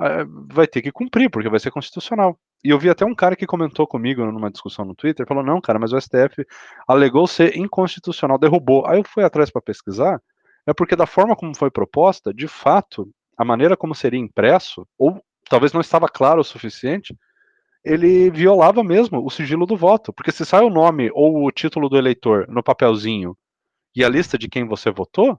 [0.00, 2.38] eh, vai ter que cumprir, porque vai ser constitucional.
[2.64, 5.60] E eu vi até um cara que comentou comigo numa discussão no Twitter, falou: não,
[5.60, 6.44] cara, mas o STF
[6.88, 8.86] alegou ser inconstitucional, derrubou.
[8.86, 10.20] Aí eu fui atrás para pesquisar,
[10.66, 15.22] é porque da forma como foi proposta, de fato, a maneira como seria impresso, ou
[15.48, 17.16] talvez não estava claro o suficiente,
[17.84, 20.12] ele violava mesmo o sigilo do voto.
[20.12, 23.36] Porque se sai o nome ou o título do eleitor no papelzinho
[23.94, 25.38] e a lista de quem você votou,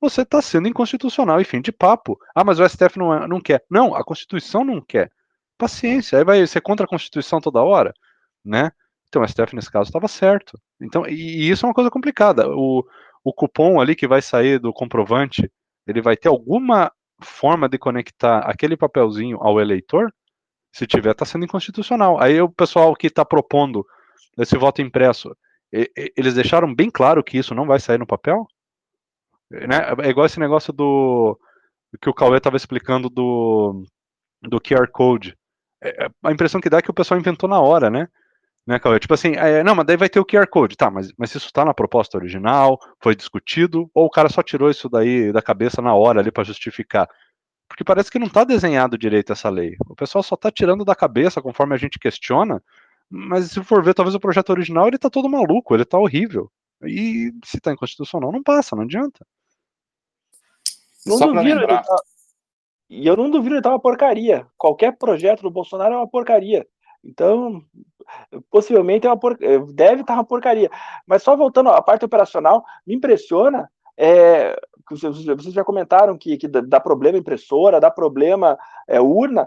[0.00, 2.18] você está sendo inconstitucional e fim de papo.
[2.34, 3.64] Ah, mas o STF não, é, não quer.
[3.70, 5.10] Não, a Constituição não quer
[5.56, 7.94] paciência, aí vai ser contra a Constituição toda hora,
[8.44, 8.72] né?
[9.08, 10.60] Então o STF nesse caso estava certo.
[10.80, 12.48] Então, e, e, isso é uma coisa complicada.
[12.48, 12.84] O,
[13.24, 15.50] o cupom ali que vai sair do comprovante,
[15.86, 20.12] ele vai ter alguma forma de conectar aquele papelzinho ao eleitor?
[20.72, 22.20] Se tiver, está sendo inconstitucional.
[22.20, 23.86] Aí o pessoal que está propondo
[24.38, 25.34] esse voto impresso,
[26.16, 28.46] eles deixaram bem claro que isso não vai sair no papel?
[29.50, 29.76] Né?
[30.02, 31.38] É igual esse negócio do
[32.00, 33.84] que o Cauê estava explicando do,
[34.42, 35.36] do QR Code.
[35.80, 38.08] É, é, a impressão que dá é que o pessoal inventou na hora, né?
[38.66, 38.98] Né, Cauê?
[38.98, 40.76] Tipo assim, é, não, mas daí vai ter o QR Code.
[40.76, 44.70] Tá, mas, mas isso está na proposta original, foi discutido, ou o cara só tirou
[44.70, 47.08] isso daí da cabeça na hora ali para justificar?
[47.68, 49.76] Porque parece que não está desenhado direito essa lei.
[49.88, 52.62] O pessoal só está tirando da cabeça conforme a gente questiona,
[53.10, 56.50] mas se for ver, talvez o projeto original ele tá todo maluco, ele tá horrível.
[56.82, 59.26] E se tá inconstitucional, não passa, não adianta.
[61.06, 61.82] Não Só duvido, lembrar...
[61.82, 61.96] Tá
[62.88, 64.46] e eu não duvido que tá uma porcaria.
[64.56, 66.66] Qualquer projeto do Bolsonaro é uma porcaria.
[67.04, 67.62] Então,
[68.50, 69.36] possivelmente é uma por...
[69.72, 70.70] deve estar uma porcaria.
[71.06, 73.70] Mas só voltando à parte operacional, me impressiona.
[73.96, 74.56] É,
[74.90, 79.46] vocês já comentaram que, que dá problema impressora, dá problema é, urna.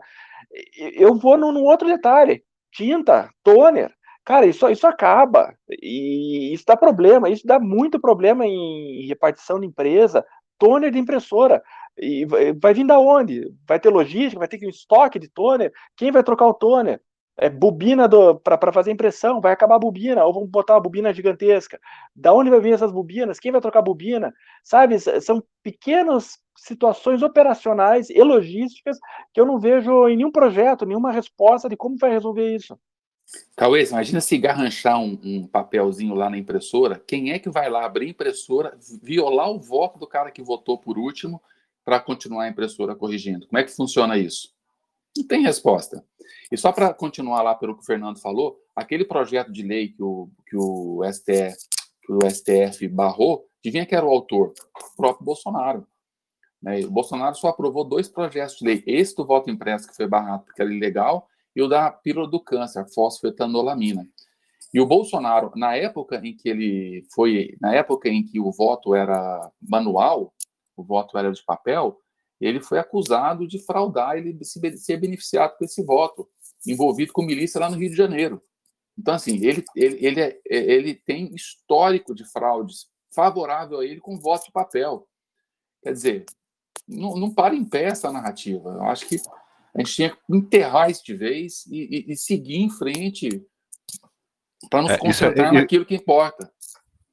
[0.96, 3.92] Eu vou num, num outro detalhe: tinta, toner.
[4.24, 5.54] Cara, isso, isso acaba.
[5.82, 7.30] E isso dá problema.
[7.30, 10.26] Isso dá muito problema em repartição de empresa.
[10.60, 11.64] Toner de impressora.
[11.98, 12.26] E
[12.60, 13.52] vai vir da onde?
[13.68, 15.72] Vai ter logística, vai ter um estoque de toner?
[15.96, 17.02] Quem vai trocar o toner?
[17.38, 18.10] É bobina
[18.44, 21.80] para fazer impressão, vai acabar a bobina, ou vamos botar uma bobina gigantesca.
[22.16, 23.40] Da onde vai vir essas bobinas?
[23.40, 24.34] Quem vai trocar bobina?
[24.64, 28.98] Sabe, são pequenas situações operacionais e logísticas
[29.32, 32.78] que eu não vejo em nenhum projeto, nenhuma resposta de como vai resolver isso.
[33.56, 37.86] Cauê, imagina se garranchar um, um, papelzinho lá na impressora, quem é que vai lá
[37.86, 41.42] abrir a impressora, violar o voto do cara que votou por último
[41.84, 43.46] para continuar a impressora corrigindo?
[43.46, 44.57] Como é que funciona isso?
[45.18, 46.04] Não tem resposta.
[46.52, 50.02] E só para continuar lá pelo que o Fernando falou, aquele projeto de lei que
[50.02, 51.58] o, que o, STF,
[52.02, 54.54] que o STF barrou, adivinha que era o autor?
[54.76, 55.88] O próprio Bolsonaro.
[56.62, 56.80] Né?
[56.82, 58.84] O Bolsonaro só aprovou dois projetos de lei.
[58.86, 62.40] Esse do voto impresso, que foi barrado porque era ilegal, e o da pílula do
[62.40, 64.08] câncer, fosfetanolamina.
[64.74, 68.94] E o Bolsonaro, na época em que ele foi, na época em que o voto
[68.94, 70.34] era manual,
[70.76, 72.00] o voto era de papel,
[72.40, 76.28] ele foi acusado de fraudar, ele se ser beneficiado com esse voto,
[76.66, 78.42] envolvido com milícia lá no Rio de Janeiro.
[78.98, 84.20] Então, assim, ele, ele, ele, é, ele tem histórico de fraudes favorável a ele com
[84.20, 85.08] voto de papel.
[85.84, 86.26] Quer dizer,
[86.88, 88.70] não, não para em pé essa narrativa.
[88.70, 89.18] Eu acho que
[89.76, 93.46] a gente tinha que enterrar isso de vez e, e, e seguir em frente
[94.70, 96.52] para nos é, concentrar é, naquilo que importa.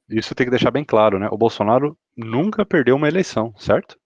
[0.09, 1.27] Isso tem que deixar bem claro, né?
[1.31, 3.97] O Bolsonaro nunca perdeu uma eleição, certo?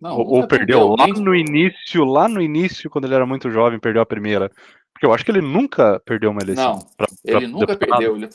[0.00, 3.80] Não, ou, ou perdeu, lá no início, lá no início, quando ele era muito jovem,
[3.80, 4.50] perdeu a primeira.
[4.92, 6.74] Porque eu acho que ele nunca perdeu uma eleição.
[6.74, 7.98] Não, pra, pra ele nunca deputado.
[7.98, 8.16] perdeu.
[8.16, 8.28] Ele,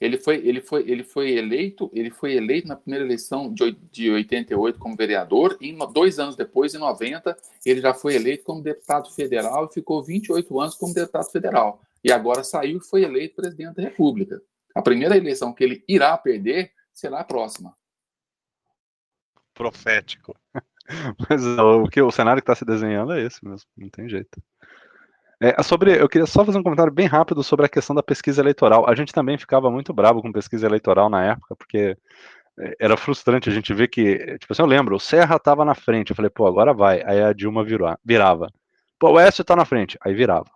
[0.00, 4.10] ele, foi, ele, foi, ele foi eleito, ele foi eleito na primeira eleição de, de
[4.10, 9.10] 88 como vereador, e dois anos depois, em 90, ele já foi eleito como deputado
[9.14, 11.80] federal e ficou 28 anos como deputado federal.
[12.04, 14.42] E agora saiu e foi eleito presidente da República.
[14.74, 17.74] A primeira eleição que ele irá perder será a próxima.
[19.54, 20.34] Profético.
[21.28, 24.40] Mas o, que, o cenário que está se desenhando é esse mesmo, não tem jeito.
[25.40, 28.40] É, sobre, eu queria só fazer um comentário bem rápido sobre a questão da pesquisa
[28.40, 28.88] eleitoral.
[28.88, 31.96] A gente também ficava muito bravo com pesquisa eleitoral na época, porque
[32.58, 35.74] é, era frustrante a gente ver que, tipo assim, eu lembro, o Serra estava na
[35.74, 37.02] frente, eu falei, pô, agora vai.
[37.04, 38.48] Aí a Dilma virou, virava.
[38.98, 40.46] Pô, o Écio está na frente, aí virava.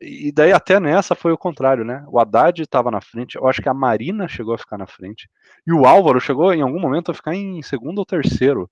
[0.00, 2.04] E daí até nessa foi o contrário, né?
[2.08, 5.30] O Haddad estava na frente, eu acho que a Marina chegou a ficar na frente,
[5.66, 8.70] e o Álvaro chegou em algum momento a ficar em segundo ou terceiro.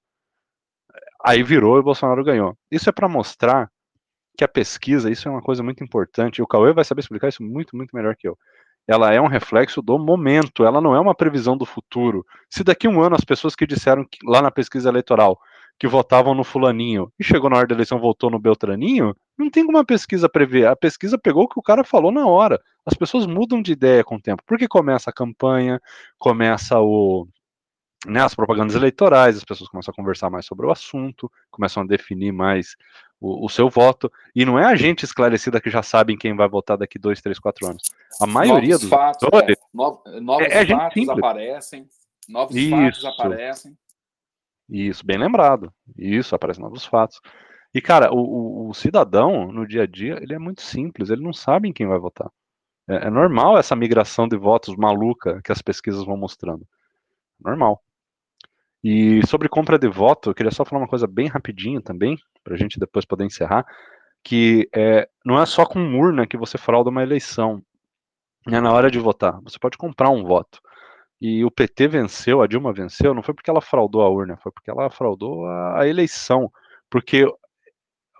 [1.25, 2.57] Aí virou e o Bolsonaro ganhou.
[2.70, 3.70] Isso é para mostrar
[4.37, 7.29] que a pesquisa, isso é uma coisa muito importante, e o Cauê vai saber explicar
[7.29, 8.37] isso muito, muito melhor que eu.
[8.89, 12.27] Ela é um reflexo do momento, ela não é uma previsão do futuro.
[12.51, 15.39] Se daqui a um ano as pessoas que disseram que, lá na pesquisa eleitoral
[15.79, 19.64] que votavam no fulaninho e chegou na hora da eleição votou no Beltraninho, não tem
[19.64, 20.66] como a pesquisa prever.
[20.66, 22.61] A pesquisa pegou o que o cara falou na hora.
[22.85, 24.43] As pessoas mudam de ideia com o tempo.
[24.47, 25.81] Porque começa a campanha,
[26.18, 27.27] começa o,
[28.07, 31.87] né, as propagandas eleitorais, as pessoas começam a conversar mais sobre o assunto, começam a
[31.87, 32.77] definir mais
[33.21, 36.49] o, o, seu voto, e não é a gente esclarecida que já sabe quem vai
[36.49, 37.83] votar daqui dois, três, quatro anos.
[38.21, 41.89] A maioria novos dos fatos, é, novos é, é fatos aparecem,
[42.29, 42.71] novos Isso.
[42.71, 43.79] fatos aparecem.
[44.69, 45.73] Isso, bem lembrado.
[45.97, 47.21] Isso, aparecem novos fatos.
[47.75, 51.23] E, cara, o, o, o, cidadão, no dia a dia, ele é muito simples, ele
[51.23, 52.31] não sabe em quem vai votar.
[52.89, 56.67] É, é normal essa migração de votos maluca que as pesquisas vão mostrando.
[57.41, 57.83] Normal.
[58.83, 62.55] E sobre compra de voto, eu queria só falar uma coisa bem rapidinho também, para
[62.55, 63.64] a gente depois poder encerrar,
[64.24, 67.62] que é, não é só com urna que você frauda uma eleição.
[68.49, 69.41] É na hora de votar.
[69.43, 70.61] Você pode comprar um voto.
[71.20, 74.51] E o PT venceu, a Dilma venceu, não foi porque ela fraudou a urna, foi
[74.51, 76.51] porque ela fraudou a, a eleição.
[76.91, 77.24] Porque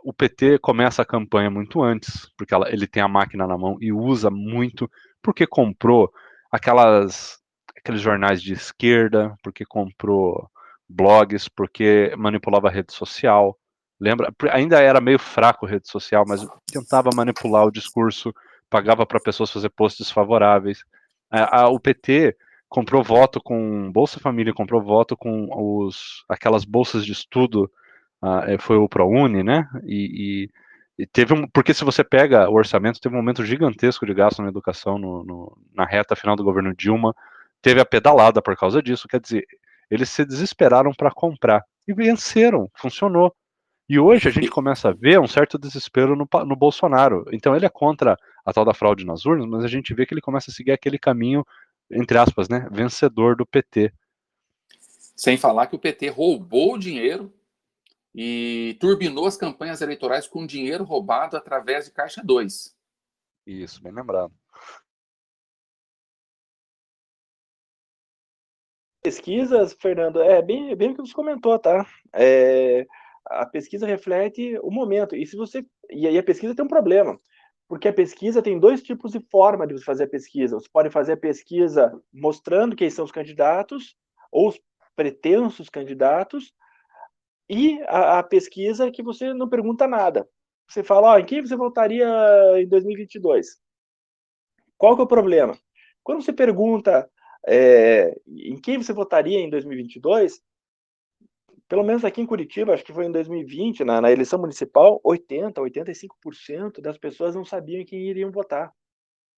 [0.05, 3.77] o PT começa a campanha muito antes, porque ela, ele tem a máquina na mão
[3.81, 4.89] e usa muito,
[5.21, 6.13] porque comprou
[6.51, 7.41] aquelas
[7.77, 10.49] aqueles jornais de esquerda, porque comprou
[10.93, 13.59] blogs, porque manipulava a rede social.
[14.01, 14.33] Lembra?
[14.51, 18.35] Ainda era meio fraco a rede social, mas tentava manipular o discurso,
[18.69, 20.85] pagava para pessoas fazer posts favoráveis.
[21.31, 22.37] A, a, o PT
[22.69, 27.71] comprou voto com Bolsa Família, comprou voto com os, aquelas bolsas de estudo,
[28.23, 29.69] uh, foi o ProUni, né?
[29.85, 30.49] E,
[30.99, 34.15] e, e, teve um, porque se você pega o orçamento, teve um aumento gigantesco de
[34.15, 37.15] gasto na educação no, no, na reta final do governo Dilma,
[37.61, 39.47] teve a pedalada por causa disso, quer dizer,
[39.91, 43.35] eles se desesperaram para comprar e venceram, funcionou.
[43.89, 47.25] E hoje a gente começa a ver um certo desespero no, no, Bolsonaro.
[47.33, 50.15] Então ele é contra a tal da fraude nas urnas, mas a gente vê que
[50.15, 51.45] ele começa a seguir aquele caminho,
[51.91, 53.93] entre aspas, né, vencedor do PT.
[55.15, 57.33] Sem falar que o PT roubou o dinheiro
[58.15, 62.75] e turbinou as campanhas eleitorais com dinheiro roubado através de Caixa 2.
[63.47, 64.33] Isso, bem lembrado.
[69.03, 71.85] Pesquisas, Fernando, é bem, bem o que você comentou, tá?
[72.15, 72.87] É,
[73.27, 75.17] a pesquisa reflete o momento.
[75.17, 75.67] E se você.
[75.91, 77.19] E aí a pesquisa tem um problema.
[77.69, 80.57] Porque a pesquisa tem dois tipos de forma de você fazer a pesquisa.
[80.59, 83.97] Você pode fazer a pesquisa mostrando quem são os candidatos,
[84.31, 84.61] ou os
[84.95, 86.53] pretensos candidatos,
[87.49, 90.29] e a, a pesquisa que você não pergunta nada.
[90.69, 92.07] Você fala, ó, em quem você votaria
[92.57, 93.59] em 2022?
[94.77, 95.57] Qual que é o problema?
[96.03, 97.09] Quando você pergunta
[97.47, 100.41] é, em quem você votaria em 2022?
[101.69, 105.61] Pelo menos aqui em Curitiba, acho que foi em 2020, na, na eleição municipal, 80,
[105.61, 108.73] 85% das pessoas não sabiam em quem iriam votar.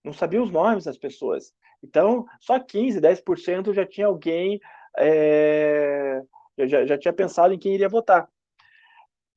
[0.04, 1.52] Não sabiam os nomes das pessoas.
[1.82, 4.60] Então, só 15, 10% já tinha alguém,
[4.98, 6.22] é,
[6.58, 8.28] já, já tinha pensado em quem iria votar.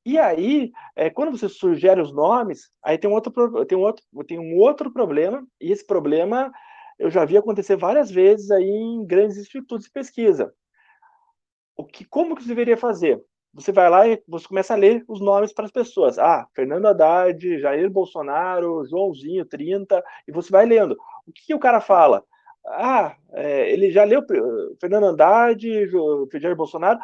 [0.04, 4.04] E aí, é, quando você sugere os nomes, aí tem um outro, tem um outro,
[4.26, 6.50] tem um outro problema, e esse problema
[6.98, 10.52] eu já vi acontecer várias vezes aí em grandes institutos de pesquisa.
[11.76, 13.22] O que, como que você deveria fazer?
[13.54, 16.18] Você vai lá e você começa a ler os nomes para as pessoas.
[16.18, 20.96] Ah, Fernando Haddad, Jair Bolsonaro, Joãozinho 30, e você vai lendo.
[21.26, 22.24] O que, que o cara fala?
[22.66, 24.22] Ah, é, ele já leu
[24.80, 25.60] Fernando Haddad,
[26.40, 26.98] Jair Bolsonaro.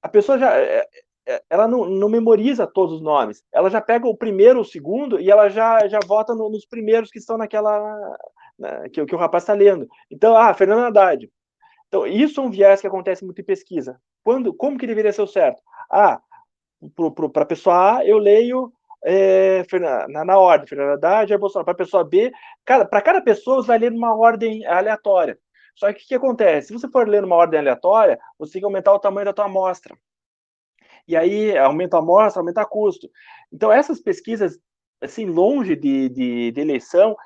[0.00, 0.86] a pessoa já é,
[1.26, 3.44] é, ela não, não, memoriza todos os nomes.
[3.52, 7.10] Ela já pega o primeiro, o segundo e ela já, já vota no, nos primeiros
[7.10, 8.16] que estão naquela
[8.58, 9.88] né, que, que, o rapaz está lendo.
[10.10, 11.30] Então, ah, Fernando Haddad.
[11.86, 14.00] Então, isso é um viés que acontece muito em pesquisa.
[14.22, 15.62] Quando, como que deveria ser o certo?
[15.90, 16.20] Ah,
[17.32, 18.72] para a pessoa A, eu leio
[19.04, 19.64] é,
[20.08, 21.64] na, na, ordem, Fernando Haddad é Bolsonaro.
[21.64, 22.32] Para a pessoa B,
[22.64, 25.38] para cada pessoa, você vai ler numa ordem aleatória.
[25.74, 26.68] Só que o que acontece?
[26.68, 29.44] Se você for ler numa ordem aleatória, você tem que aumentar o tamanho da tua
[29.44, 29.96] amostra.
[31.06, 33.08] E aí aumenta a amostra, aumenta o custo.
[33.52, 34.58] Então, essas pesquisas,
[35.00, 37.16] assim, longe de, de, de eleição,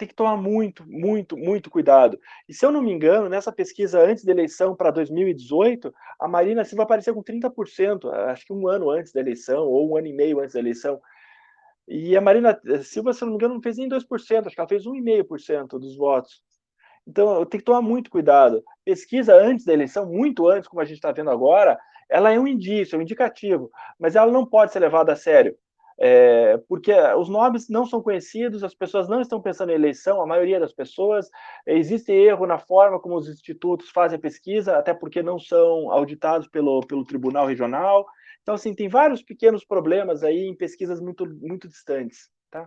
[0.00, 2.18] tem que tomar muito, muito, muito cuidado.
[2.48, 6.64] E se eu não me engano, nessa pesquisa antes da eleição para 2018, a Marina
[6.64, 10.12] Silva apareceu com 30%, acho que um ano antes da eleição, ou um ano e
[10.14, 10.98] meio antes da eleição.
[11.86, 14.60] E a Marina Silva, se eu não me engano, não fez nem 2%, acho que
[14.60, 16.42] ela fez 1,5% dos votos.
[17.06, 18.64] Então, tenho que tomar muito cuidado.
[18.82, 21.78] Pesquisa antes da eleição, muito antes, como a gente está vendo agora,
[22.08, 25.54] ela é um indício, é um indicativo, mas ela não pode ser levada a sério
[26.02, 30.26] é, porque os nomes não são conhecidos, as pessoas não estão pensando em eleição, a
[30.26, 31.28] maioria das pessoas.
[31.66, 36.48] Existe erro na forma como os institutos fazem a pesquisa, até porque não são auditados
[36.48, 38.06] pelo, pelo tribunal regional.
[38.42, 42.30] Então, assim, tem vários pequenos problemas aí em pesquisas muito, muito distantes.
[42.50, 42.66] Tá?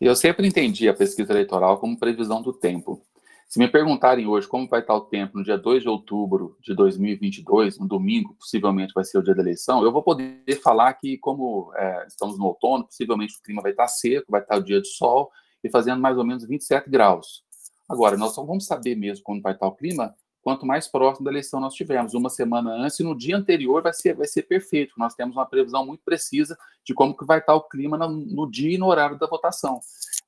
[0.00, 3.06] Eu sempre entendi a pesquisa eleitoral como previsão do tempo.
[3.50, 6.72] Se me perguntarem hoje como vai estar o tempo no dia 2 de outubro de
[6.72, 11.18] 2022, um domingo, possivelmente vai ser o dia da eleição, eu vou poder falar que,
[11.18, 14.80] como é, estamos no outono, possivelmente o clima vai estar seco, vai estar o dia
[14.80, 15.32] de sol
[15.64, 17.42] e fazendo mais ou menos 27 graus.
[17.88, 21.30] Agora, nós só vamos saber mesmo quando vai estar o clima quanto mais próximo da
[21.30, 22.14] eleição nós tivermos.
[22.14, 24.94] Uma semana antes e no dia anterior vai ser, vai ser perfeito.
[24.96, 28.50] Nós temos uma previsão muito precisa de como que vai estar o clima no, no
[28.50, 29.80] dia e no horário da votação.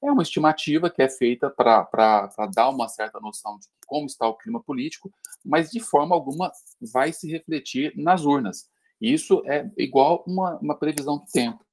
[0.02, 4.36] É uma estimativa que é feita para dar uma certa noção de como está o
[4.36, 5.12] clima político,
[5.44, 6.50] mas de forma alguma
[6.92, 8.68] vai se refletir nas urnas.
[9.00, 11.64] Isso é igual uma, uma previsão do tempo.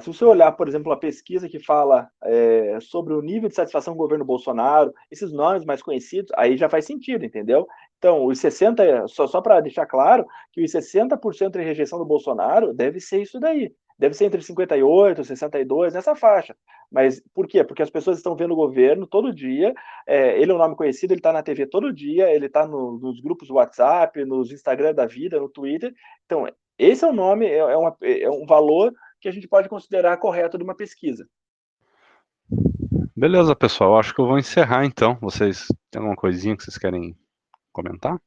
[0.00, 3.94] Se você olhar, por exemplo, a pesquisa que fala é, sobre o nível de satisfação
[3.94, 7.68] do governo Bolsonaro, esses nomes mais conhecidos, aí já faz sentido, entendeu?
[7.96, 12.74] Então, os 60%, só, só para deixar claro, que os 60% de rejeição do Bolsonaro
[12.74, 13.72] deve ser isso daí.
[13.96, 16.56] Deve ser entre 58 e 62, nessa faixa.
[16.90, 17.62] Mas por quê?
[17.62, 19.72] Porque as pessoas estão vendo o governo todo dia,
[20.04, 22.98] é, ele é um nome conhecido, ele está na TV todo dia, ele está no,
[22.98, 25.94] nos grupos WhatsApp, nos Instagram da vida, no Twitter.
[26.24, 26.44] Então,
[26.76, 28.92] esse é o nome, é, é, uma, é um valor
[29.26, 31.28] que a gente pode considerar correto de uma pesquisa.
[33.16, 33.98] Beleza, pessoal.
[33.98, 35.18] Acho que eu vou encerrar então.
[35.20, 37.18] Vocês têm alguma coisinha que vocês querem
[37.72, 38.22] comentar?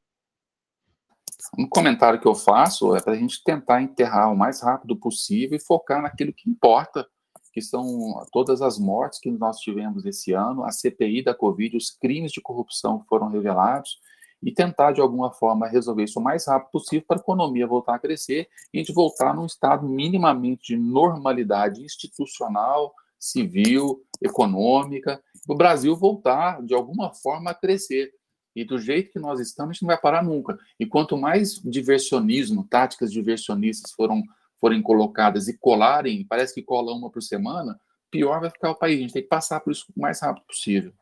[1.57, 5.55] Um comentário que eu faço é para a gente tentar enterrar o mais rápido possível
[5.55, 7.07] e focar naquilo que importa,
[7.53, 7.87] que são
[8.29, 12.41] todas as mortes que nós tivemos esse ano, a CPI da Covid, os crimes de
[12.41, 13.99] corrupção que foram revelados
[14.41, 17.95] e tentar, de alguma forma, resolver isso o mais rápido possível para a economia voltar
[17.95, 25.55] a crescer e a gente voltar num estado minimamente de normalidade institucional, civil, econômica, o
[25.55, 28.13] Brasil voltar, de alguma forma, a crescer.
[28.55, 30.57] E do jeito que nós estamos, a gente não vai parar nunca.
[30.79, 34.23] E quanto mais diversionismo, táticas diversionistas foram,
[34.59, 37.79] forem colocadas e colarem, parece que cola uma por semana,
[38.09, 38.97] pior vai ficar o país.
[38.97, 40.93] A gente tem que passar por isso o mais rápido possível.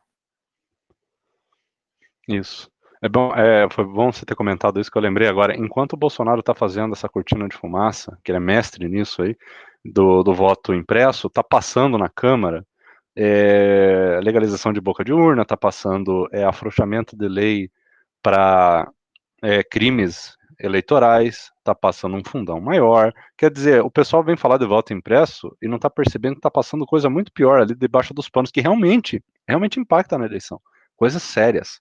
[2.28, 2.70] Isso.
[3.00, 5.56] É bom, é, foi bom você ter comentado isso que eu lembrei agora.
[5.56, 9.36] Enquanto o Bolsonaro está fazendo essa cortina de fumaça, que ele é mestre nisso aí,
[9.84, 12.66] do, do voto impresso, está passando na Câmara
[13.16, 17.70] é, legalização de boca de urna, está passando é, afrouxamento de lei
[18.22, 18.88] para
[19.42, 23.12] é, crimes eleitorais, está passando um fundão maior.
[23.36, 26.50] Quer dizer, o pessoal vem falar de voto impresso e não está percebendo que está
[26.50, 30.60] passando coisa muito pior ali debaixo dos panos, que realmente, realmente impacta na eleição.
[30.96, 31.80] Coisas sérias.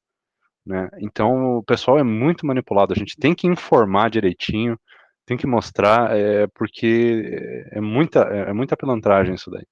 [0.67, 0.89] Né?
[0.99, 2.91] Então o pessoal é muito manipulado.
[2.91, 4.77] A gente tem que informar direitinho,
[5.25, 9.65] tem que mostrar, é, porque é muita, é, é muita pilantragem isso daí.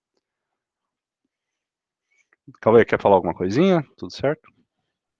[2.61, 3.83] Cauê, quer falar alguma coisinha?
[3.97, 4.49] Tudo certo?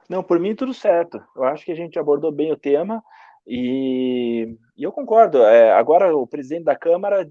[0.10, 1.22] Não, por mim tudo certo.
[1.36, 3.04] Eu acho que a gente abordou bem o tema
[3.46, 5.42] e, e eu concordo.
[5.44, 7.30] É, agora o presidente da Câmara,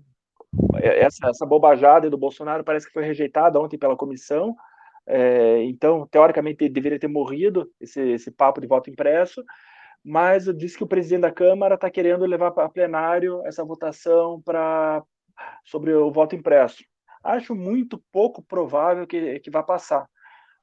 [0.83, 4.55] é, essa, essa bobajada do Bolsonaro parece que foi rejeitada ontem pela comissão.
[5.07, 9.45] É, então, teoricamente, deveria ter morrido esse, esse papo de voto impresso,
[10.05, 15.03] mas disse que o presidente da Câmara está querendo levar para plenário essa votação para
[15.65, 16.85] sobre o voto impresso.
[17.23, 20.07] Acho muito pouco provável que, que vá passar,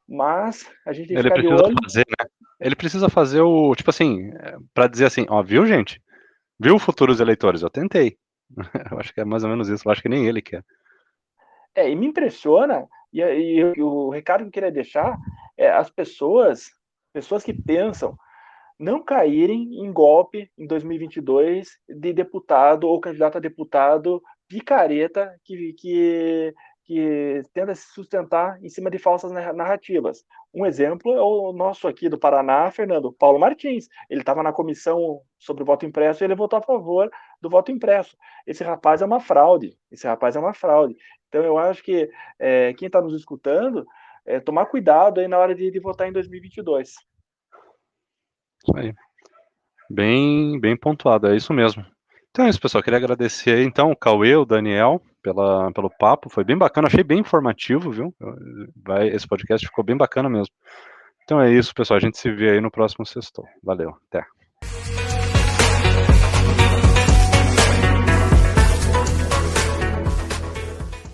[0.07, 1.73] mas a gente tem que Ele ficar precisa.
[1.83, 2.29] Fazer, né?
[2.59, 4.31] Ele precisa fazer o, tipo assim,
[4.73, 5.99] para dizer assim, ó, viu, gente?
[6.59, 7.63] Viu futuros eleitores?
[7.63, 8.17] Eu tentei.
[8.91, 9.87] Eu acho que é mais ou menos isso.
[9.87, 10.63] Eu acho que nem ele quer.
[11.73, 15.17] É, e me impressiona e, e, o recado que eu queria deixar
[15.57, 16.71] é as pessoas,
[17.13, 18.17] pessoas que pensam
[18.79, 26.53] não caírem em golpe em 2022 de deputado ou candidato a deputado picareta que, que,
[26.83, 30.25] que tenta se sustentar em cima de falsas narrativas.
[30.53, 33.87] Um exemplo é o nosso aqui do Paraná, Fernando, Paulo Martins.
[34.09, 37.09] Ele estava na comissão sobre o voto impresso e ele votou a favor
[37.39, 38.17] do voto impresso.
[38.45, 39.77] Esse rapaz é uma fraude.
[39.89, 40.97] Esse rapaz é uma fraude.
[41.31, 43.87] Então eu acho que é, quem está nos escutando
[44.25, 46.89] é, tomar cuidado aí na hora de, de votar em 2022.
[46.89, 46.99] Isso
[48.75, 48.93] aí.
[49.89, 51.85] Bem, bem pontuado, é isso mesmo.
[52.29, 52.83] Então é isso, pessoal.
[52.83, 56.29] Queria agradecer aí, então, o Cauê, o Daniel, pela, pelo papo.
[56.29, 58.13] Foi bem bacana, achei bem informativo, viu?
[58.75, 60.53] Vai, esse podcast ficou bem bacana mesmo.
[61.23, 61.97] Então é isso, pessoal.
[61.97, 63.43] A gente se vê aí no próximo sexto.
[63.63, 64.25] Valeu, até.